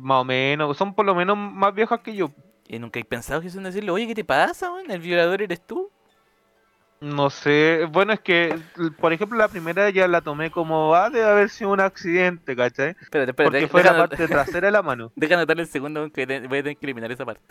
Más 0.00 0.22
o 0.22 0.24
menos, 0.24 0.76
son 0.76 0.94
por 0.94 1.04
lo 1.04 1.14
menos 1.14 1.36
más 1.36 1.74
viejas 1.74 2.00
que 2.00 2.14
yo. 2.14 2.30
¿Y 2.66 2.78
nunca 2.78 2.98
hay 2.98 3.04
pensado 3.04 3.42
Jesús 3.42 3.58
en 3.58 3.64
decirle, 3.64 3.90
oye, 3.90 4.06
¿qué 4.06 4.14
te 4.14 4.24
pasa, 4.24 4.72
weón? 4.72 4.90
¿El 4.90 5.00
violador 5.00 5.42
eres 5.42 5.60
tú? 5.66 5.90
No 7.00 7.28
sé, 7.28 7.86
bueno, 7.92 8.14
es 8.14 8.20
que, 8.20 8.58
por 8.98 9.12
ejemplo, 9.12 9.36
la 9.36 9.48
primera 9.48 9.90
ya 9.90 10.08
la 10.08 10.22
tomé 10.22 10.50
como, 10.50 10.94
ah, 10.94 11.10
debe 11.10 11.26
haber 11.26 11.50
sido 11.50 11.70
un 11.70 11.80
accidente, 11.80 12.56
¿cachai? 12.56 12.96
Espérate, 12.98 13.32
espérate, 13.32 13.42
Porque 13.60 13.68
fue 13.68 13.82
la 13.82 13.94
parte 13.94 14.26
trasera 14.26 14.68
de 14.68 14.72
la 14.72 14.80
mano. 14.80 15.12
deja 15.16 15.34
anotar 15.34 15.60
el 15.60 15.66
segundo 15.66 16.10
que 16.10 16.24
voy 16.24 16.58
a 16.60 16.62
tener 16.62 16.76
que 16.78 16.86
eliminar 16.86 17.12
esa 17.12 17.26
parte. 17.26 17.42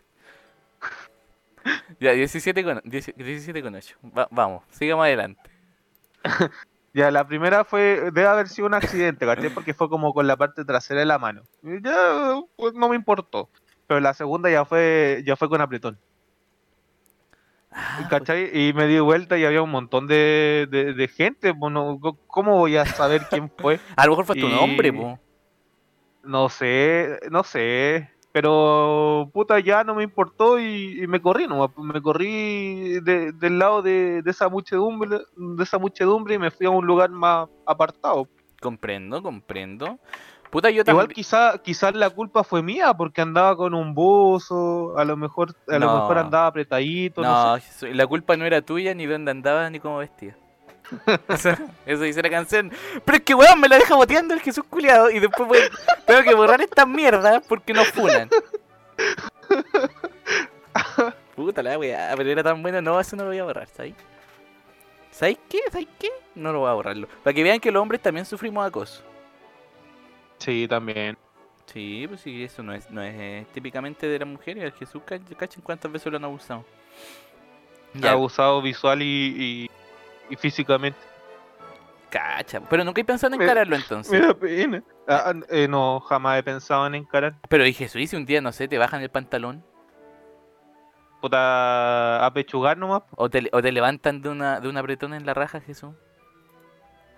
ya, 1.99 2.13
17 2.13 2.63
con, 2.63 2.81
10 2.83 3.13
17 3.15 3.61
con 3.61 3.75
8. 3.75 3.95
Va- 4.17 4.27
vamos, 4.31 4.63
sigamos 4.71 5.05
adelante. 5.05 5.41
Ya, 6.93 7.09
la 7.09 7.27
primera 7.27 7.65
fue, 7.65 8.11
debe 8.13 8.27
haber 8.27 8.47
sido 8.47 8.67
un 8.67 8.75
accidente, 8.75 9.25
¿cachai? 9.25 9.49
Porque 9.49 9.73
fue 9.73 9.89
como 9.89 10.13
con 10.13 10.27
la 10.27 10.37
parte 10.37 10.63
trasera 10.63 10.99
de 10.99 11.07
la 11.07 11.17
mano. 11.17 11.41
Y 11.63 11.81
Ya, 11.81 12.39
pues 12.55 12.73
no 12.75 12.89
me 12.89 12.95
importó. 12.95 13.49
Pero 13.87 13.99
la 13.99 14.13
segunda 14.13 14.49
ya 14.49 14.63
fue, 14.63 15.23
ya 15.25 15.35
fue 15.35 15.49
con 15.49 15.59
apretón, 15.61 15.97
Ah, 17.71 18.07
¿cachai? 18.09 18.49
Y 18.53 18.71
me 18.73 18.85
di 18.85 18.99
vuelta 18.99 19.37
y 19.37 19.45
había 19.45 19.63
un 19.63 19.71
montón 19.71 20.07
de, 20.07 20.67
de, 20.69 20.93
de 20.93 21.07
gente, 21.07 21.51
bueno, 21.51 21.99
¿cómo 22.27 22.57
voy 22.59 22.77
a 22.77 22.85
saber 22.85 23.23
quién 23.29 23.49
fue? 23.57 23.79
a 23.97 24.05
lo 24.05 24.11
mejor 24.11 24.25
fue 24.25 24.35
tu 24.35 24.47
y- 24.47 24.51
nombre, 24.51 24.93
po. 24.93 25.19
No 26.23 26.47
sé, 26.49 27.19
no 27.31 27.43
sé. 27.43 28.12
Pero 28.33 29.29
puta 29.31 29.59
ya 29.59 29.83
no 29.83 29.93
me 29.93 30.03
importó 30.03 30.59
y, 30.59 31.03
y 31.03 31.07
me 31.07 31.21
corrí 31.21 31.47
nomás, 31.47 31.69
pues, 31.73 31.87
me 31.87 32.01
corrí 32.01 32.99
de- 33.01 33.31
del 33.31 33.59
lado 33.59 33.83
de, 33.83 34.23
de 34.23 34.31
esa 34.31 34.49
muchedumbre, 34.49 35.19
de 35.37 35.63
esa 35.63 35.77
muchedumbre 35.77 36.33
y 36.33 36.39
me 36.39 36.49
fui 36.49 36.65
a 36.65 36.71
un 36.71 36.83
lugar 36.85 37.11
más 37.11 37.47
apartado. 37.67 38.27
Comprendo, 38.59 39.21
comprendo. 39.21 39.99
Puta, 40.49 40.69
yo 40.71 40.81
Igual 40.81 40.85
también. 41.07 41.15
quizá, 41.15 41.59
quizás 41.59 41.93
la 41.95 42.09
culpa 42.09 42.43
fue 42.43 42.63
mía 42.63 42.93
porque 42.95 43.21
andaba 43.21 43.55
con 43.55 43.75
un 43.75 43.93
buzo, 43.93 44.97
a 44.97 45.05
lo 45.05 45.15
mejor, 45.15 45.55
a 45.67 45.77
lo 45.77 45.85
No. 45.87 45.99
mejor 45.99 46.17
andaba 46.17 46.47
apretadito, 46.47 47.21
no, 47.21 47.55
No, 47.55 47.59
sé. 47.59 47.93
La 47.93 48.07
culpa 48.07 48.35
no 48.35 48.45
era 48.45 48.61
tuya, 48.63 48.95
ni 48.95 49.05
dónde 49.05 49.29
andabas, 49.29 49.69
ni 49.71 49.79
cómo 49.79 49.97
vestía. 49.99 50.35
Eso, 51.29 51.49
eso 51.85 52.03
dice 52.03 52.21
la 52.21 52.29
canción. 52.29 52.71
Pero 53.05 53.17
es 53.17 53.23
que, 53.23 53.33
weón, 53.33 53.59
me 53.59 53.67
la 53.69 53.77
deja 53.77 53.95
boteando 53.95 54.33
el 54.33 54.41
Jesús 54.41 54.63
culiado 54.69 55.09
y 55.09 55.19
después 55.19 55.47
voy- 55.47 55.59
tengo 56.05 56.23
que 56.23 56.33
borrar 56.33 56.61
estas 56.61 56.87
mierdas 56.87 57.43
porque 57.47 57.73
nos 57.73 57.87
funan. 57.89 58.29
Puta 61.35 61.63
la 61.63 61.77
weá, 61.79 62.13
pero 62.15 62.29
era 62.29 62.43
tan 62.43 62.61
bueno, 62.61 62.81
no, 62.81 62.99
eso 62.99 63.15
no 63.15 63.23
lo 63.23 63.29
voy 63.29 63.39
a 63.39 63.43
borrar, 63.43 63.67
¿sabes? 63.67 63.93
¿Sabes 65.11 65.37
qué? 65.49 65.59
¿Sabes 65.71 65.87
qué? 65.99 66.09
No 66.35 66.51
lo 66.53 66.59
voy 66.59 66.69
a 66.69 66.73
borrarlo. 66.73 67.07
Para 67.23 67.33
que 67.33 67.43
vean 67.43 67.59
que 67.59 67.71
los 67.71 67.81
hombres 67.81 68.01
también 68.01 68.25
sufrimos 68.25 68.65
acoso. 68.65 69.01
Sí, 70.39 70.67
también. 70.67 71.17
Sí, 71.71 72.05
pues 72.07 72.21
sí, 72.21 72.43
eso 72.43 72.61
no 72.61 72.73
es, 72.73 72.89
no 72.91 73.01
es 73.01 73.13
eh, 73.17 73.45
típicamente 73.53 74.07
de 74.07 74.19
las 74.19 74.27
mujeres. 74.27 74.63
El 74.63 74.73
Jesús, 74.73 75.01
ca- 75.05 75.19
cachen 75.37 75.61
cuántas 75.63 75.91
veces 75.91 76.11
lo 76.11 76.17
han 76.17 76.25
abusado. 76.25 76.65
Ya, 77.95 78.11
Abusado 78.11 78.61
visual 78.61 79.01
y, 79.01 79.05
y, 79.05 79.69
y 80.29 80.35
físicamente. 80.35 80.97
cacha. 82.09 82.61
Pero 82.69 82.83
nunca 82.83 83.01
he 83.01 83.05
pensado 83.05 83.33
en 83.33 83.39
Me- 83.39 83.45
encararlo 83.45 83.75
entonces. 83.75 84.11
Me 84.11 84.25
da 84.25 84.33
pena. 84.33 84.83
Ah, 85.07 85.23
ah, 85.27 85.33
eh, 85.49 85.67
no, 85.67 85.99
jamás 86.01 86.39
he 86.39 86.43
pensado 86.43 86.85
en 86.87 86.95
encarar. 86.95 87.35
Pero 87.49 87.65
y 87.65 87.73
Jesús, 87.73 88.01
y 88.01 88.07
si 88.07 88.15
un 88.15 88.25
día, 88.25 88.39
no 88.41 88.51
sé, 88.51 88.67
te 88.67 88.77
bajan 88.77 89.01
el 89.01 89.09
pantalón 89.09 89.63
Puta, 91.21 92.25
apechugar 92.25 92.77
nomás. 92.77 93.03
o 93.15 93.29
te, 93.29 93.49
o 93.53 93.61
te 93.61 93.71
levantan 93.71 94.21
de 94.21 94.29
una 94.29 94.59
de 94.59 94.67
un 94.67 94.75
apretón 94.77 95.13
en 95.13 95.25
la 95.25 95.33
raja, 95.33 95.61
Jesús. 95.61 95.91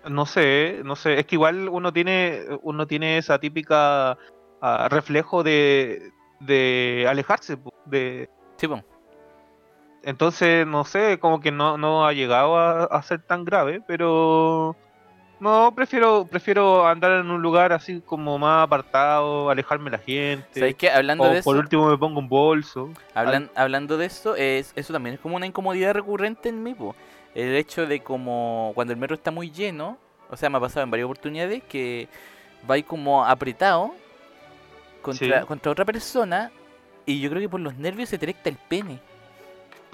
No 0.07 0.25
sé, 0.27 0.81
no 0.85 0.95
sé. 0.95 1.19
Es 1.19 1.25
que 1.25 1.35
igual 1.35 1.67
uno 1.69 1.91
tiene, 1.91 2.43
uno 2.62 2.85
tiene 2.85 3.17
esa 3.17 3.39
típica 3.39 4.15
ah, 4.62 4.88
reflejo 4.91 5.41
de, 5.43 6.12
de 6.39 7.07
alejarse. 7.09 7.57
De, 7.85 8.29
Sí, 8.57 8.67
pues. 8.67 8.83
Entonces, 10.05 10.65
no 10.65 10.85
sé, 10.85 11.19
como 11.19 11.41
que 11.41 11.51
no, 11.51 11.77
no 11.77 12.05
ha 12.07 12.13
llegado 12.13 12.57
a, 12.57 12.83
a 12.85 13.01
ser 13.03 13.21
tan 13.21 13.43
grave, 13.43 13.81
pero 13.85 14.75
no, 15.39 15.74
prefiero, 15.75 16.25
prefiero 16.25 16.88
andar 16.88 17.12
en 17.12 17.29
un 17.29 17.41
lugar 17.41 17.74
así 17.74 18.01
como 18.05 18.38
más 18.39 18.63
apartado, 18.63 19.50
alejarme 19.50 19.91
de 19.91 19.97
la 19.97 20.03
gente. 20.03 20.47
¿Sabes 20.59 20.75
qué? 20.75 20.89
Hablando 20.89 21.25
O 21.25 21.27
de 21.29 21.41
por 21.43 21.55
eso, 21.55 21.62
último 21.62 21.89
me 21.89 21.97
pongo 21.97 22.19
un 22.19 22.29
bolso. 22.29 22.91
hablan- 23.13 23.50
hablando 23.55 23.97
de 23.97 24.05
eso, 24.05 24.35
es, 24.35 24.71
eso 24.75 24.93
también 24.93 25.15
es 25.15 25.19
como 25.19 25.35
una 25.35 25.45
incomodidad 25.45 25.93
recurrente 25.93 26.50
en 26.50 26.63
mí, 26.63 26.74
po. 26.74 26.95
El 27.33 27.53
hecho 27.55 27.85
de 27.85 28.00
como 28.00 28.71
cuando 28.75 28.93
el 28.93 29.00
metro 29.00 29.15
está 29.15 29.29
muy 29.31 29.51
lleno, 29.51 29.97
o 30.29 30.38
sea, 30.38 30.50
me 30.50 30.57
ha 30.57 30.62
pasado 30.62 30.83
en 30.85 30.91
varias 30.91 31.05
oportunidades 31.05 31.62
que 31.63 32.07
va 32.69 32.81
como 32.83 33.25
apretado 33.25 33.91
contra, 35.01 35.41
Sí. 35.41 35.45
contra 35.47 35.71
otra 35.71 35.85
persona 35.85 36.51
y 37.05 37.19
yo 37.19 37.29
creo 37.29 37.41
que 37.41 37.50
por 37.50 37.59
los 37.59 37.75
nervios 37.75 38.09
se 38.09 38.17
te 38.17 38.25
erecta 38.25 38.50
el 38.50 38.57
pene. 38.69 39.00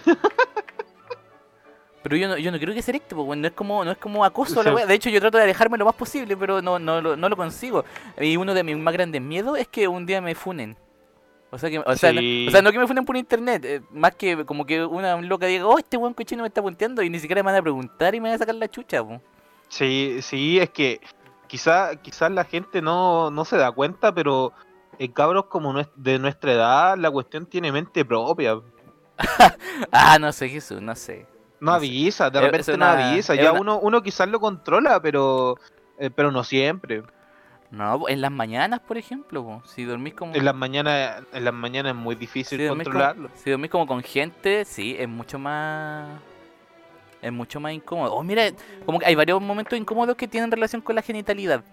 Pero 2.03 2.15
yo 2.17 2.27
no, 2.27 2.38
yo 2.38 2.51
no 2.51 2.58
creo 2.58 2.74
que 2.74 2.81
se 2.81 2.89
erecte, 2.91 3.15
porque 3.15 3.36
no 3.36 3.48
es 3.48 3.53
como, 3.53 3.86
no 3.86 3.91
es 3.91 3.98
como 3.98 4.25
acoso 4.25 4.63
la 4.63 4.70
Sí. 4.72 4.75
wea. 4.75 4.86
De 4.88 4.93
hecho, 4.96 5.10
yo 5.10 5.20
trato 5.20 5.38
de 5.38 5.43
alejarme 5.43 5.77
lo 5.77 5.86
más 5.86 5.93
posible, 5.96 6.36
pero 6.36 6.62
no, 6.62 6.79
no, 6.79 7.01
no 7.01 7.29
lo 7.29 7.36
consigo. 7.38 7.86
Y 8.20 8.38
uno 8.38 8.53
de 8.55 8.63
mis 8.63 8.75
más 8.77 8.93
grandes 8.93 9.22
miedos 9.22 9.58
es 9.60 9.67
que 9.67 9.88
un 9.88 10.05
día 10.08 10.20
me 10.20 10.34
funen. 10.34 10.75
O 11.51 11.58
sea, 11.60 11.70
que, 11.70 11.79
o, 11.79 11.96
sea, 11.96 12.13
no, 12.13 12.22
Sí. 12.22 12.46
o 12.48 12.51
sea, 12.51 12.62
no 12.62 12.72
que 12.72 12.79
me 12.79 12.88
funen 12.88 13.05
por 13.05 13.17
internet, 13.17 13.65
eh, 13.65 13.81
más 13.91 14.15
que 14.15 14.46
como 14.46 14.65
que 14.65 14.84
una 14.86 15.20
loca 15.22 15.46
diga, 15.46 15.67
oh, 15.67 15.77
este 15.77 15.98
weón 15.98 16.13
cochino 16.13 16.43
me 16.43 16.48
está 16.48 16.62
punteando 16.62 17.03
y 17.03 17.10
ni 17.10 17.20
siquiera 17.20 17.43
me 17.43 17.51
van 17.51 17.60
a 17.60 17.62
preguntar 17.62 18.15
y 18.15 18.22
me 18.22 18.29
van 18.29 18.36
a 18.36 18.39
sacar 18.39 18.55
la 18.55 18.70
chucha, 18.70 19.03
po. 19.03 19.22
Sí, 19.67 20.20
sí, 20.22 20.60
es 20.60 20.70
que 20.70 21.01
quizá, 21.48 21.98
quizás 21.98 22.31
la 22.31 22.46
gente 22.46 22.81
no, 22.81 23.29
no 23.31 23.43
se 23.46 23.58
da 23.58 23.70
cuenta, 23.74 24.13
pero 24.13 24.53
en 24.98 25.12
cabros 25.12 25.46
como 25.48 25.74
de 25.96 26.20
nuestra 26.20 26.53
edad 26.53 26.98
la 26.98 27.12
cuestión 27.12 27.46
tiene 27.46 27.70
mente 27.72 28.05
propia. 28.05 28.58
Ah, 29.91 30.18
no 30.20 30.32
sé, 30.32 30.50
Jesús, 30.50 30.82
no 30.82 30.96
sé. 30.96 31.25
No 31.60 31.74
No 31.74 31.80
sé. 31.80 31.86
avisa, 31.86 32.30
de 32.30 32.39
es 32.39 32.46
repente 32.46 32.77
no 32.77 32.86
avisa. 32.86 33.36
Ya 33.36 33.51
una- 33.51 33.62
uno, 33.62 33.80
uno 33.80 34.01
quizás 34.03 34.27
lo 34.27 34.39
controla, 34.39 35.00
pero, 35.01 35.58
eh, 36.00 36.10
pero 36.10 36.32
no 36.32 36.44
siempre. 36.44 37.03
No, 37.70 38.10
en 38.10 38.20
las 38.20 38.32
mañanas, 38.32 38.82
por 38.82 38.98
ejemplo, 38.98 39.44
po, 39.44 39.63
si 39.65 39.86
dormís 39.86 40.13
como... 40.13 40.36
En 40.36 40.44
las 40.44 40.56
mañanas, 40.56 41.24
en 41.32 41.46
las 41.46 41.53
mañanas 41.53 41.91
es 41.94 41.98
muy 41.98 42.15
difícil 42.15 42.59
si 42.59 42.68
controlarlo. 42.68 43.29
si 43.36 43.50
dormís 43.50 43.72
como 43.72 43.88
con 43.88 44.01
gente, 44.03 44.66
sí, 44.66 44.96
es 45.00 45.07
mucho 45.07 45.40
más... 45.40 46.20
Es 47.22 47.31
mucho 47.31 47.59
más 47.59 47.72
incómodo. 47.72 48.16
Oh, 48.16 48.24
mira, 48.24 48.44
como 48.86 48.98
que 49.00 49.05
hay 49.05 49.14
varios 49.16 49.40
momentos 49.42 49.77
incómodos 49.77 50.16
que 50.18 50.27
tienen 50.27 50.51
relación 50.51 50.81
con 50.81 50.96
la 50.96 51.01
genitalidad. 51.03 51.64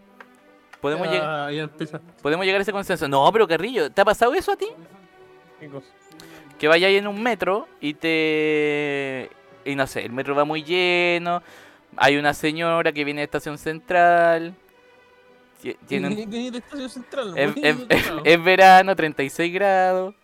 Podemos, 0.81 1.09
lleg- 1.09 1.21
Ah, 1.25 1.51
ya 1.51 1.63
empieza. 1.63 2.01
podemos 2.23 2.45
llegar 2.45 2.61
a 2.61 2.63
ese 2.63 2.71
consenso. 2.73 3.09
No, 3.09 3.29
pero 3.33 3.49
Carrillo, 3.49 3.91
¿te 3.91 4.01
ha 4.01 4.05
pasado 4.05 4.35
eso 4.35 4.53
a 4.53 4.57
ti? 4.57 4.69
¿Qué 5.59 5.69
cosa? 5.69 5.87
Que 6.59 6.69
vayas 6.69 6.91
en 6.93 7.07
un 7.07 7.23
metro 7.23 7.69
y 7.81 7.95
te... 7.95 9.31
Y 9.65 9.75
no 9.77 9.87
sé, 9.87 10.05
el 10.05 10.13
metro 10.13 10.35
va 10.35 10.45
muy 10.45 10.63
lleno, 10.63 11.43
hay 11.97 12.17
una 12.17 12.33
señora 12.35 12.93
que 12.93 13.05
viene 13.05 13.21
de 13.21 13.25
estación 13.27 13.59
central, 13.59 14.55
ti- 15.63 15.77
tiene 15.87 16.09
un- 16.09 16.17
¿Qué- 16.17 16.29
qué- 16.31 16.51
de 16.51 16.59
estación 16.59 16.89
central? 16.89 17.35
es, 17.37 17.77
es- 18.25 18.43
verano, 18.45 18.97
36 18.97 19.53
grados, 19.53 20.15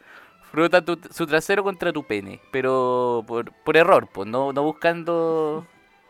frota 0.50 0.82
tu- 0.82 0.98
su 1.10 1.26
trasero 1.26 1.62
contra 1.62 1.92
tu 1.92 2.04
pene, 2.04 2.40
pero 2.50 3.22
por, 3.26 3.52
por 3.52 3.76
error, 3.76 4.08
pues, 4.12 4.26
no, 4.28 4.52
no 4.52 4.62
buscando... 4.62 5.66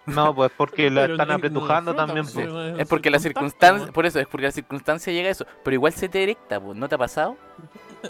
No, 0.06 0.34
pues 0.34 0.52
porque 0.54 0.90
la 0.90 1.00
Pero 1.02 1.14
están 1.14 1.28
no- 1.28 1.34
apretujando 1.34 1.94
también. 1.94 2.26
pues, 2.26 2.46
pues. 2.46 2.78
Es 2.78 2.87
porque 2.87 3.08
la 3.10 3.16
contacto, 3.16 3.20
circunstancia, 3.40 3.87
¿no? 3.87 3.92
por 3.94 4.04
eso, 4.04 4.20
es 4.20 4.26
porque 4.26 4.44
la 4.46 4.52
circunstancia 4.52 5.10
llega 5.12 5.28
a 5.28 5.32
eso, 5.32 5.46
pero 5.64 5.74
igual 5.74 5.94
se 5.94 6.10
te 6.10 6.22
erecta, 6.22 6.60
pues, 6.60 6.76
¿no 6.76 6.87
te 6.90 6.94
ha 6.94 6.98
pasado? 6.98 7.38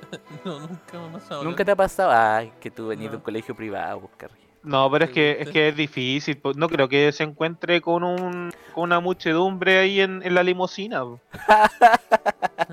No, 0.45 0.61
nunca 0.61 0.99
me 0.99 1.07
ha 1.09 1.13
pasado. 1.13 1.45
¿Nunca 1.45 1.65
te 1.65 1.71
ha 1.71 1.77
pasado? 1.77 2.11
Ay, 2.13 2.53
que 2.61 2.71
tú 2.71 2.89
venís 2.89 3.05
de 3.07 3.13
No. 3.13 3.17
un 3.19 3.23
colegio 3.23 3.55
privado, 3.55 4.01
pues, 4.01 4.13
Carrillo. 4.17 4.45
No, 4.63 4.91
pero 4.91 5.05
es 5.05 5.11
que 5.11 5.37
es 5.41 5.51
que 5.51 5.69
es 5.69 5.77
difícil. 5.77 6.41
No 6.57 6.69
creo 6.71 6.89
que 6.89 7.13
se 7.13 7.23
encuentre 7.23 7.83
con 7.83 8.03
un 8.03 8.51
con 8.75 8.85
una 8.85 8.99
muchedumbre 8.99 9.79
ahí 9.79 10.01
en, 10.01 10.23
en 10.25 10.35
la 10.35 10.43
limusina. 10.43 11.05
pues. 11.05 11.21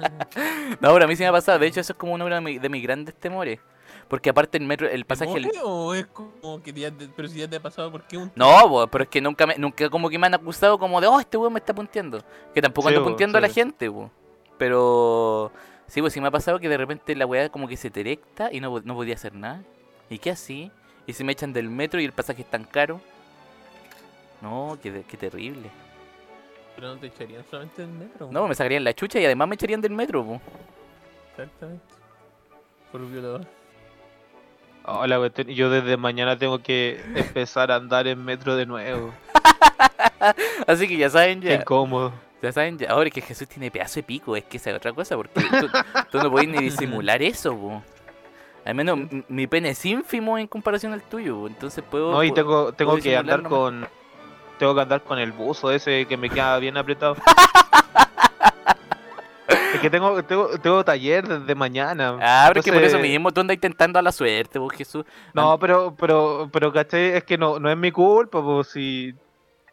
No, 0.79 0.93
pero 0.93 1.05
a 1.05 1.07
mí 1.07 1.15
sí 1.15 1.23
me 1.23 1.27
ha 1.27 1.31
pasado. 1.33 1.59
De 1.59 1.67
hecho, 1.67 1.79
eso 1.81 1.93
es 1.93 1.99
como 1.99 2.13
uno 2.13 2.25
de, 2.25 2.41
mi- 2.41 2.59
de 2.59 2.69
mis 2.69 2.81
grandes 2.83 3.13
temores. 3.15 3.59
Porque 4.07 4.29
aparte 4.29 4.57
el 4.57 4.65
metro, 4.65 4.87
el 4.89 5.05
pasaje... 5.05 5.37
el- 5.37 5.43
¿Temores 5.51 5.61
¿O 5.65 5.93
es 5.93 6.05
como 6.07 6.61
que 6.63 6.71
ya 6.73 6.91
te, 6.91 7.07
pero 7.09 7.27
si 7.27 7.39
ya 7.39 7.47
te 7.49 7.57
ha 7.57 7.61
pasado, 7.61 7.91
¿por 7.91 8.03
qué 8.03 8.17
un 8.17 8.31
No, 8.35 8.67
bo, 8.67 8.87
pero 8.87 9.03
es 9.03 9.09
que 9.09 9.21
nunca 9.21 9.45
me, 9.45 9.55
nunca 9.57 9.89
como 9.89 10.09
que 10.09 10.17
me 10.17 10.27
han 10.27 10.33
acusado 10.33 10.79
como 10.79 10.99
de, 11.01 11.07
oh, 11.07 11.19
este 11.19 11.37
weón 11.37 11.53
me 11.53 11.59
está 11.59 11.73
punteando. 11.73 12.23
Que 12.53 12.61
tampoco 12.61 12.87
Sí, 12.87 12.93
ando 12.95 13.01
bo, 13.03 13.09
punteando 13.09 13.37
a 13.37 13.41
la 13.41 13.49
gente, 13.49 13.89
bo. 13.89 14.09
Pero 14.57 15.51
sí, 15.91 16.01
pues 16.01 16.13
sí 16.13 16.21
me 16.21 16.27
ha 16.27 16.31
pasado 16.31 16.59
que 16.59 16.69
de 16.69 16.77
repente 16.77 17.15
la 17.15 17.25
weá 17.25 17.49
como 17.49 17.67
que 17.67 17.75
se 17.77 17.89
te 17.91 17.99
erecta 17.99 18.49
y 18.51 18.59
no, 18.61 18.69
po- 18.71 18.81
no 18.81 18.95
podía 18.95 19.15
hacer 19.15 19.33
nada. 19.35 19.61
¿Y 20.09 20.17
qué 20.19 20.31
así? 20.31 20.71
¿Y 21.05 21.13
si 21.13 21.23
me 21.23 21.31
echan 21.33 21.51
del 21.53 21.69
metro 21.69 21.99
y 21.99 22.05
el 22.05 22.11
pasaje 22.13 22.41
es 22.43 22.49
tan 22.49 22.63
caro? 22.63 23.01
No, 24.41 24.77
qué, 24.81 25.03
qué 25.07 25.17
terrible. 25.17 25.69
Pero 26.75 26.87
no 26.93 26.97
te 26.99 27.07
echarían 27.07 27.43
solamente 27.49 27.81
del 27.81 27.91
metro. 27.91 28.29
No, 28.31 28.47
me 28.47 28.55
sacarían 28.55 28.83
la 28.83 28.93
chucha 28.93 29.19
y 29.19 29.25
además 29.25 29.47
me 29.47 29.55
echarían 29.55 29.81
del 29.81 29.91
metro, 29.91 30.23
bo. 30.23 30.41
Exactamente. 31.31 31.83
Por 32.91 33.05
violador. 33.09 33.45
Oh, 34.85 35.05
la 35.05 35.17
cuestión- 35.19 35.47
yo 35.49 35.69
desde 35.69 35.95
mañana 35.97 36.37
tengo 36.37 36.59
que 36.59 36.99
empezar 37.15 37.71
a 37.71 37.75
andar 37.75 38.07
en 38.07 38.23
metro 38.23 38.55
de 38.55 38.65
nuevo. 38.65 39.11
Así 40.67 40.87
que 40.87 40.97
ya 40.97 41.09
saben 41.09 41.41
Qué 41.41 41.49
ya. 41.49 41.55
incómodo. 41.55 42.13
Ya 42.41 42.51
saben, 42.51 42.77
ahora 42.89 43.07
es 43.07 43.13
que 43.13 43.21
Jesús 43.21 43.47
tiene 43.47 43.69
pedazo 43.69 43.99
de 43.99 44.03
pico, 44.03 44.35
es 44.35 44.43
que 44.45 44.57
esa 44.57 44.71
es 44.71 44.77
otra 44.77 44.93
cosa, 44.93 45.15
porque 45.15 45.41
tú, 45.41 45.69
tú 46.11 46.17
no 46.17 46.31
podés 46.31 46.47
ni 46.47 46.57
disimular 46.59 47.21
eso, 47.21 47.55
po. 47.55 47.83
Al 48.65 48.75
menos 48.75 48.99
mi 49.27 49.47
pene 49.47 49.69
es 49.69 49.85
ínfimo 49.85 50.37
en 50.37 50.47
comparación 50.47 50.93
al 50.93 51.03
tuyo, 51.03 51.39
po, 51.39 51.47
entonces 51.47 51.83
puedo... 51.89 52.11
No, 52.11 52.23
y 52.23 52.31
tengo, 52.31 52.73
tengo 52.73 52.97
que 52.97 53.15
andar 53.15 53.43
con. 53.43 53.87
Tengo 54.57 54.75
que 54.75 54.81
andar 54.81 55.01
con 55.01 55.17
el 55.17 55.31
buzo 55.31 55.71
ese 55.71 56.05
que 56.05 56.17
me 56.17 56.29
queda 56.29 56.59
bien 56.59 56.77
apretado. 56.77 57.15
es 59.73 59.79
que 59.79 59.89
tengo, 59.89 60.23
tengo, 60.23 60.49
tengo 60.59 60.85
taller 60.85 61.27
desde 61.27 61.55
mañana. 61.55 62.17
Ah, 62.21 62.45
pero 62.47 62.59
es 62.59 62.65
que 62.65 62.73
por 62.73 62.83
eso 62.83 62.99
mismo 62.99 63.31
tú 63.31 63.41
andas 63.41 63.55
intentando 63.55 63.97
a 63.97 64.03
la 64.03 64.11
suerte, 64.11 64.59
po, 64.59 64.69
Jesús. 64.69 65.03
No, 65.33 65.57
pero, 65.57 65.95
pero, 65.97 66.47
pero, 66.51 66.71
¿cachai? 66.71 67.15
Es 67.15 67.23
que 67.23 67.39
no, 67.39 67.59
no 67.59 67.71
es 67.71 67.77
mi 67.77 67.91
culpa, 67.91 68.43
pues 68.43 68.67
si 68.67 69.15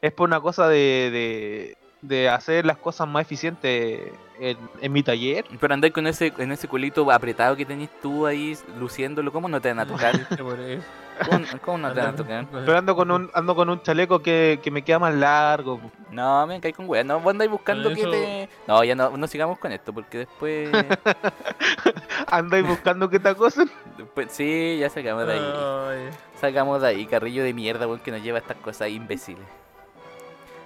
es 0.01 0.13
por 0.13 0.29
una 0.29 0.41
cosa 0.41 0.69
de, 0.69 1.11
de, 1.11 1.79
de 2.03 2.29
hacer 2.29 2.65
las 2.65 2.77
cosas 2.79 3.09
más 3.09 3.23
eficientes 3.23 4.13
en, 4.41 4.57
en 4.81 4.93
mi 4.93 5.03
taller. 5.03 5.45
Pero 5.61 5.75
andar 5.75 5.91
con 5.93 6.07
ese, 6.07 6.33
en 6.39 6.53
ese 6.53 6.69
culito 6.69 7.11
apretado 7.11 7.57
que 7.57 7.65
tenés 7.67 7.91
tú 8.01 8.27
ahí, 8.27 8.57
luciéndolo, 8.79 9.33
¿cómo 9.33 9.49
no 9.49 9.61
te 9.61 9.69
van 9.69 9.81
a 9.81 9.87
tocar? 9.87 10.15
¿Cómo, 10.39 11.43
cómo 11.65 11.79
no 11.79 11.93
te 11.93 11.99
van 11.99 12.11
a 12.11 12.17
tocar? 12.17 12.47
Pero 12.49 12.79
ando 12.79 12.95
con 12.95 13.11
un, 13.11 13.29
ando 13.35 13.57
con 13.57 13.69
un 13.69 13.83
chaleco 13.83 14.21
que, 14.21 14.61
que 14.63 14.71
me 14.71 14.83
queda 14.83 15.01
más 15.01 15.13
largo. 15.15 15.81
No, 16.13 16.47
me 16.47 16.61
caí 16.61 16.73
con 16.73 16.89
weá, 16.89 17.03
no, 17.03 17.19
vos 17.19 17.33
andáis 17.33 17.51
buscando 17.51 17.93
que 17.93 18.01
Eso- 18.03 18.11
te... 18.13 18.49
No, 18.69 18.85
ya 18.85 18.95
no, 18.95 19.17
no 19.17 19.27
sigamos 19.27 19.59
con 19.59 19.73
esto, 19.73 19.93
porque 19.93 20.19
después... 20.19 20.71
Ahí 22.29 22.63
buscando 22.63 23.09
que 23.11 23.17
esta 23.17 23.35
cosa. 23.35 23.65
después 23.97 24.29
sí, 24.31 24.79
ya 24.79 24.89
sacamos 24.91 25.27
de 25.27 25.33
ahí. 25.33 25.41
Ay, 25.41 26.11
Sacamos 26.41 26.81
de 26.83 26.89
ahí, 26.89 27.07
carrillo 27.07 27.43
de 27.43 27.53
mierda, 27.55 27.87
weón, 27.87 28.01
que 28.01 28.11
nos 28.13 28.23
lleva 28.23 28.39
a 28.39 28.41
estas 28.41 28.57
cosas 28.59 28.91
imbéciles. 28.91 29.45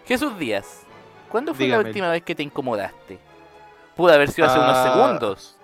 Jesús 0.06 0.36
Díaz, 0.38 0.82
¿Cuándo 1.32 1.54
fue 1.54 1.66
la 1.66 1.78
última 1.80 2.10
vez 2.10 2.22
que 2.22 2.34
te 2.34 2.42
incomodaste? 2.42 3.18
Pudo 3.96 4.12
haber 4.12 4.30
sido 4.30 4.46
hace 4.46 4.58
unos 4.58 4.76
Ah. 4.76 4.92
segundos. 4.92 5.56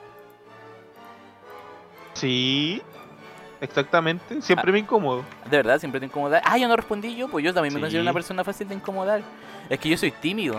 Sí, 2.15 2.83
exactamente. 3.61 4.41
Siempre 4.43 4.73
me 4.73 4.79
incomodo. 4.81 5.25
De 5.49 5.57
verdad, 5.59 5.79
siempre 5.79 6.01
te 6.01 6.07
incomodas. 6.07 6.43
Ah, 6.45 6.59
yo 6.59 6.67
no 6.69 6.75
respondí 6.77 7.15
yo, 7.15 7.29
pues 7.29 7.45
yo 7.45 7.55
también 7.55 7.73
me 7.75 7.79
Sí. 7.79 7.83
considero 7.83 8.03
una 8.03 8.13
persona 8.13 8.43
fácil 8.45 8.69
de 8.69 8.75
incomodar. 8.75 9.23
Es 9.69 9.79
que 9.79 9.89
yo 9.89 9.97
soy 9.97 10.11
tímido. 10.11 10.57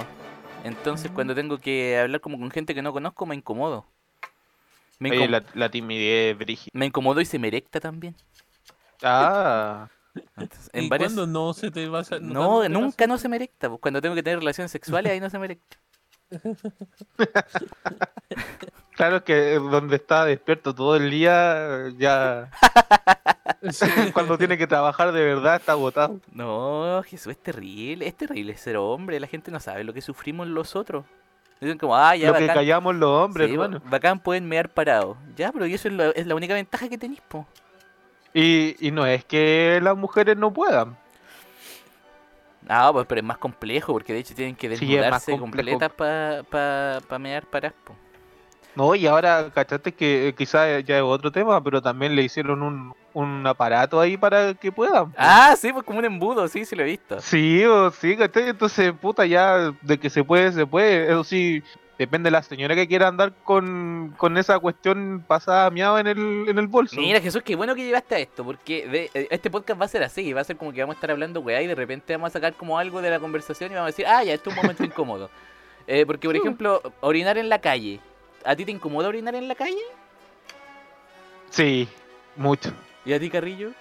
Entonces, 0.63 1.09
cuando 1.11 1.33
tengo 1.35 1.57
que 1.57 1.97
hablar 1.99 2.21
como 2.21 2.37
con 2.37 2.51
gente 2.51 2.75
que 2.75 2.81
no 2.81 2.93
conozco, 2.93 3.25
me 3.25 3.35
incomodo. 3.35 3.85
Me, 4.99 5.09
Oye, 5.11 5.25
incom- 5.25 5.29
la, 5.29 5.43
la 5.53 5.69
timidez, 5.69 6.37
Brigitte. 6.37 6.71
me 6.77 6.85
incomodo 6.85 7.21
y 7.21 7.25
se 7.25 7.39
me 7.39 7.47
erecta 7.47 7.79
también. 7.79 8.15
Ah, 9.01 9.87
Entonces, 10.37 10.69
en 10.73 10.85
¿Y 10.85 10.89
varias... 10.89 11.13
cuándo 11.13 11.27
no 11.31 11.53
se 11.53 11.71
te 11.71 11.87
va 11.89 11.99
a 11.99 12.19
No, 12.19 12.61
que 12.61 12.69
nunca 12.69 13.07
no 13.07 13.17
se 13.17 13.29
me 13.29 13.35
erecta. 13.37 13.69
pues, 13.69 13.81
Cuando 13.81 14.01
tengo 14.01 14.15
que 14.15 14.23
tener 14.23 14.39
relaciones 14.39 14.71
sexuales, 14.71 15.11
ahí 15.11 15.19
no 15.19 15.29
se 15.29 15.39
me 15.39 15.45
erecta. 15.45 15.77
claro 18.95 19.17
es 19.17 19.23
que 19.23 19.53
donde 19.55 19.95
está 19.95 20.25
despierto 20.25 20.75
todo 20.75 20.95
el 20.95 21.09
día, 21.09 21.89
ya 21.97 22.51
cuando 24.13 24.37
tiene 24.37 24.57
que 24.57 24.67
trabajar 24.67 25.11
de 25.11 25.23
verdad 25.23 25.55
está 25.57 25.73
agotado. 25.73 26.19
No, 26.31 27.01
Jesús, 27.05 27.31
es 27.31 27.39
terrible. 27.41 28.07
Es 28.07 28.15
terrible 28.15 28.55
ser 28.57 28.77
hombre. 28.77 29.19
La 29.19 29.27
gente 29.27 29.51
no 29.51 29.59
sabe 29.59 29.83
lo 29.83 29.93
que 29.93 30.01
sufrimos 30.01 30.47
los 30.47 30.75
otros. 30.75 31.05
Dicen 31.59 31.77
como, 31.77 31.95
ah, 31.97 32.15
ya, 32.15 32.27
Lo 32.27 32.35
que 32.35 32.41
bacán. 32.41 32.55
callamos 32.55 32.95
los 32.95 33.09
hombres, 33.09 33.47
Sí, 33.47 33.53
hermano. 33.53 33.81
bacán 33.85 34.19
pueden 34.19 34.47
mear 34.47 34.69
parados. 34.69 35.17
Ya, 35.35 35.51
pero 35.51 35.65
y 35.65 35.73
eso 35.73 35.89
es 35.89 35.93
la, 35.93 36.09
es 36.11 36.25
la 36.25 36.35
única 36.35 36.53
ventaja 36.53 36.87
que 36.87 36.97
tenéis, 36.97 37.19
po. 37.27 37.45
Y, 38.39 38.75
y 38.87 38.91
no 38.91 39.05
es 39.05 39.25
que 39.25 39.79
las 39.81 39.97
mujeres 39.97 40.37
no 40.37 40.51
puedan. 40.53 40.97
Ah, 42.67 42.89
pues, 42.93 43.05
pero 43.07 43.19
es 43.21 43.25
más 43.25 43.37
complejo, 43.37 43.93
porque 43.93 44.13
de 44.13 44.19
hecho 44.19 44.35
tienen 44.35 44.55
que 44.55 44.67
Sí, 44.75 44.85
desnudarse 44.85 45.37
complejo. 45.37 45.69
completas 45.79 45.91
para 45.97 46.43
pa, 46.43 46.99
pa 47.07 47.17
mear 47.19 47.45
paradas, 47.47 47.75
po. 47.83 47.95
No, 48.75 48.93
y 48.95 49.07
ahora, 49.07 49.49
cachaste 49.53 49.91
que 49.93 50.33
quizás 50.37 50.83
ya 50.85 50.97
es 50.97 51.03
otro 51.03 51.31
tema, 51.31 51.61
pero 51.63 51.81
también 51.81 52.15
le 52.15 52.21
hicieron 52.23 52.61
un, 52.61 52.93
un 53.13 53.47
aparato 53.47 53.99
ahí 53.99 54.15
para 54.15 54.53
que 54.53 54.71
puedan. 54.71 55.11
Ah, 55.17 55.55
sí, 55.57 55.73
pues 55.73 55.83
como 55.83 55.99
un 55.99 56.05
embudo, 56.05 56.47
sí, 56.47 56.63
sí 56.63 56.75
lo 56.75 56.83
he 56.83 56.85
visto. 56.85 57.19
Sí, 57.19 57.65
o 57.65 57.89
sí, 57.91 58.15
¿cachai? 58.15 58.49
Entonces, 58.49 58.93
puta, 58.93 59.25
ya 59.25 59.73
de 59.81 59.97
que 59.99 60.09
se 60.09 60.23
puede, 60.23 60.51
se 60.51 60.65
puede. 60.67 61.05
Eso 61.11 61.23
sí, 61.23 61.63
depende 61.99 62.27
de 62.27 62.31
la 62.31 62.41
señora 62.41 62.73
que 62.73 62.87
quiera 62.87 63.07
andar 63.09 63.33
con, 63.43 64.15
con 64.17 64.37
esa 64.37 64.57
cuestión 64.57 65.23
pasada 65.27 65.69
miada 65.69 65.99
en 65.99 66.07
el, 66.07 66.45
en 66.47 66.57
el 66.57 66.65
bolso. 66.67 66.95
Mira, 66.99 67.19
Jesús, 67.21 67.43
qué 67.43 67.55
bueno 67.55 67.75
que 67.75 67.83
llegaste 67.83 68.15
a 68.15 68.19
esto, 68.19 68.43
porque 68.43 68.87
de- 68.87 69.11
eh, 69.13 69.27
este 69.29 69.51
podcast 69.51 69.79
va 69.79 69.85
a 69.85 69.89
ser 69.89 70.01
así, 70.01 70.33
va 70.33 70.41
a 70.41 70.43
ser 70.45 70.57
como 70.57 70.71
que 70.73 70.79
vamos 70.81 70.95
a 70.95 70.97
estar 70.97 71.11
hablando, 71.11 71.41
weá, 71.41 71.61
y 71.61 71.67
de 71.67 71.75
repente 71.75 72.13
vamos 72.13 72.29
a 72.29 72.33
sacar 72.33 72.53
como 72.53 72.79
algo 72.79 73.01
de 73.03 73.11
la 73.11 73.19
conversación 73.19 73.71
y 73.71 73.75
vamos 73.75 73.87
a 73.87 73.91
decir, 73.91 74.07
ah, 74.07 74.23
ya, 74.23 74.33
esto 74.33 74.49
es 74.49 74.55
un 74.55 74.61
momento 74.63 74.83
incómodo. 74.85 75.29
Eh, 75.85 76.05
porque, 76.05 76.27
por 76.27 76.35
ejemplo, 76.37 76.81
orinar 77.01 77.37
en 77.37 77.49
la 77.49 77.59
calle. 77.59 77.99
¿A 78.45 78.55
ti 78.55 78.63
te 78.65 78.71
incomoda 78.71 79.09
orinar 79.09 79.35
en 79.35 79.47
la 79.49 79.55
calle? 79.55 79.81
Sí, 81.49 81.87
mucho. 82.35 82.71
¿Y 83.05 83.13
a 83.13 83.19
ti, 83.19 83.29
Carrillo? 83.29 83.71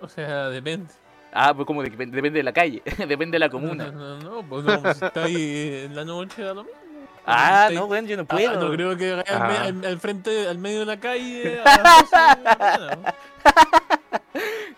O 0.00 0.08
sea, 0.08 0.48
depende. 0.48 0.92
Ah, 1.36 1.52
pues 1.52 1.66
como 1.66 1.82
de- 1.82 1.90
depende 1.90 2.30
de 2.30 2.42
la 2.44 2.52
calle, 2.52 2.80
depende 3.08 3.32
de 3.34 3.38
la 3.40 3.48
comuna. 3.50 3.90
No, 3.90 4.18
no, 4.18 4.40
no, 4.42 4.48
pues 4.48 4.64
no, 4.64 4.80
pues 4.80 4.96
si 4.98 5.04
está 5.04 5.24
ahí 5.24 5.82
en 5.86 5.96
la 5.96 6.04
noche 6.04 6.42
da 6.42 6.54
lo 6.54 6.62
mismo. 6.64 6.78
Ah, 7.26 7.68
no, 7.72 7.86
weón, 7.86 8.06
yo 8.06 8.16
no 8.16 8.24
puedo. 8.24 8.50
Ah, 8.50 8.54
no 8.56 8.70
creo 8.70 8.96
que 8.96 9.12
vaya 9.14 9.22
al, 9.28 9.48
me- 9.48 9.56
Ah. 9.56 9.64
al- 9.64 9.84
al 9.92 9.98
frente, 9.98 10.46
al 10.46 10.58
medio 10.58 10.80
de 10.80 10.86
la 10.86 11.00
calle. 11.00 11.60
a 11.64 11.64
las 11.82 12.10
12 12.10 12.16
de 12.38 12.42
la. 12.44 13.14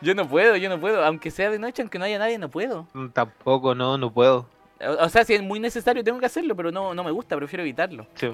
Yo 0.03 0.15
no 0.15 0.29
puedo, 0.29 0.57
yo 0.57 0.69
no 0.69 0.79
puedo. 0.79 1.03
Aunque 1.05 1.31
sea 1.31 1.51
de 1.51 1.59
noche, 1.59 1.83
aunque 1.83 1.99
no 1.99 2.05
haya 2.05 2.19
nadie, 2.19 2.39
no 2.39 2.49
puedo. 2.51 2.87
Mm, 2.93 3.09
Tampoco, 3.09 3.75
no, 3.75 3.97
no 3.99 4.13
puedo. 4.13 4.47
O, 4.81 5.05
o 5.05 5.09
sea, 5.09 5.25
si 5.25 5.35
es 5.35 5.43
muy 5.43 5.59
necesario, 5.59 6.05
tengo 6.05 6.19
que 6.21 6.27
hacerlo, 6.27 6.55
pero 6.55 6.71
no, 6.71 6.95
no 6.95 7.03
me 7.03 7.11
gusta, 7.11 7.35
prefiero 7.37 7.63
evitarlo. 7.63 8.07
Sí. 8.15 8.29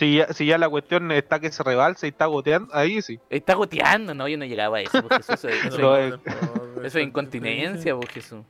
Si, 0.00 0.16
ya, 0.16 0.32
si 0.32 0.46
ya 0.46 0.56
la 0.56 0.66
cuestión 0.70 1.12
está 1.12 1.38
que 1.40 1.52
se 1.52 1.62
rebalsa 1.62 2.06
y 2.06 2.08
está 2.08 2.24
goteando, 2.24 2.74
ahí 2.74 3.02
sí. 3.02 3.18
Está 3.28 3.52
goteando, 3.54 4.14
no, 4.14 4.26
yo 4.28 4.38
no 4.38 4.46
llegaba 4.46 4.78
a 4.78 4.80
eso, 4.80 5.06
Jesús, 5.10 5.28
eso, 5.44 5.48
eso- 5.48 5.96
eh, 5.98 6.10
tampoco, 6.10 6.80
eso 6.82 6.98
es 6.98 7.04
incontinencia, 7.06 7.94
pues 7.94 8.10
Jesús. 8.10 8.40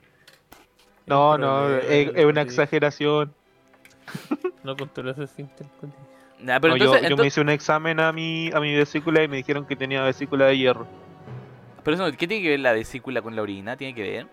No, 1.07 1.37
no, 1.37 1.69
es, 1.77 2.13
es 2.15 2.25
una 2.25 2.43
exageración. 2.43 3.35
No 4.63 4.77
controlas 4.77 5.19
el 5.19 5.25
esfínter. 5.25 5.67
Nah, 6.39 6.61
pero 6.61 6.75
No, 6.75 6.77
yo, 6.77 6.85
entonces, 6.85 7.09
yo 7.11 7.17
me 7.17 7.27
hice 7.27 7.41
un 7.41 7.49
examen 7.51 7.99
a 7.99 8.13
mi, 8.13 8.51
a 8.55 8.61
mi 8.61 8.73
vesícula 8.77 9.23
y 9.25 9.27
me 9.29 9.39
dijeron 9.39 9.67
que 9.67 9.75
tenía 9.75 10.03
vesícula 10.05 10.47
de 10.47 10.57
hierro. 10.57 10.87
pero 11.83 11.97
eso, 11.97 12.17
¿qué 12.17 12.29
tiene 12.29 12.45
que 12.45 12.51
ver 12.51 12.61
la 12.61 12.73
vesícula 12.73 13.21
con 13.23 13.35
la 13.35 13.43
orina? 13.43 13.77
¿Tiene 13.77 13.93
que 13.95 14.03
ver? 14.03 14.27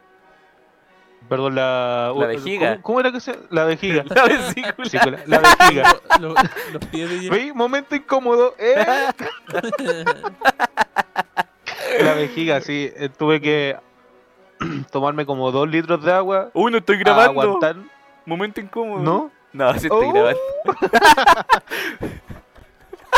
Perdón, 1.29 1.55
la... 1.55 2.13
La 2.15 2.25
vejiga. 2.27 2.69
¿Cómo, 2.75 2.83
cómo 2.83 2.99
era 3.01 3.11
que 3.11 3.19
se...? 3.19 3.37
La 3.49 3.65
vejiga. 3.65 4.03
La 4.15 4.23
vesícula. 4.25 5.19
La 5.25 5.39
vejiga. 5.39 5.95
Lo- 6.21 6.33
los 6.73 6.85
pies 6.89 7.29
de. 7.29 7.53
Momento 7.53 7.95
incómodo. 7.95 8.55
¿eh? 8.57 8.75
La 12.01 12.13
vejiga, 12.13 12.61
sí. 12.61 12.91
eh, 12.95 13.09
tuve 13.09 13.41
que 13.41 13.75
tomarme 14.91 15.25
como 15.25 15.51
dos 15.51 15.67
litros 15.67 16.03
de 16.03 16.13
agua. 16.13 16.49
Uy, 16.53 16.71
no 16.71 16.77
estoy 16.77 16.97
grabando. 16.97 17.41
aguantar. 17.41 17.75
Momento 18.25 18.61
incómodo. 18.61 19.01
¿No? 19.01 19.31
No, 19.53 19.71
sí 19.73 19.87
estoy 19.87 20.07
Oh. 20.07 20.11
grabando. 20.13 20.39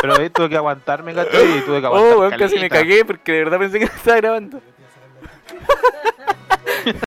Pero 0.00 0.16
ahí 0.16 0.30
tuve 0.30 0.48
que 0.48 0.56
aguantarme, 0.56 1.12
¿cachai? 1.14 1.58
Y 1.58 1.60
tuve 1.60 1.80
que 1.80 1.86
aguantar. 1.86 2.12
Oh, 2.14 2.20
weón, 2.20 2.38
casi 2.38 2.58
me 2.58 2.70
cagué 2.70 3.04
porque 3.04 3.32
de 3.32 3.44
verdad 3.44 3.58
pensé 3.58 3.78
que 3.78 3.84
estaba 3.84 4.16
grabando. 4.16 4.60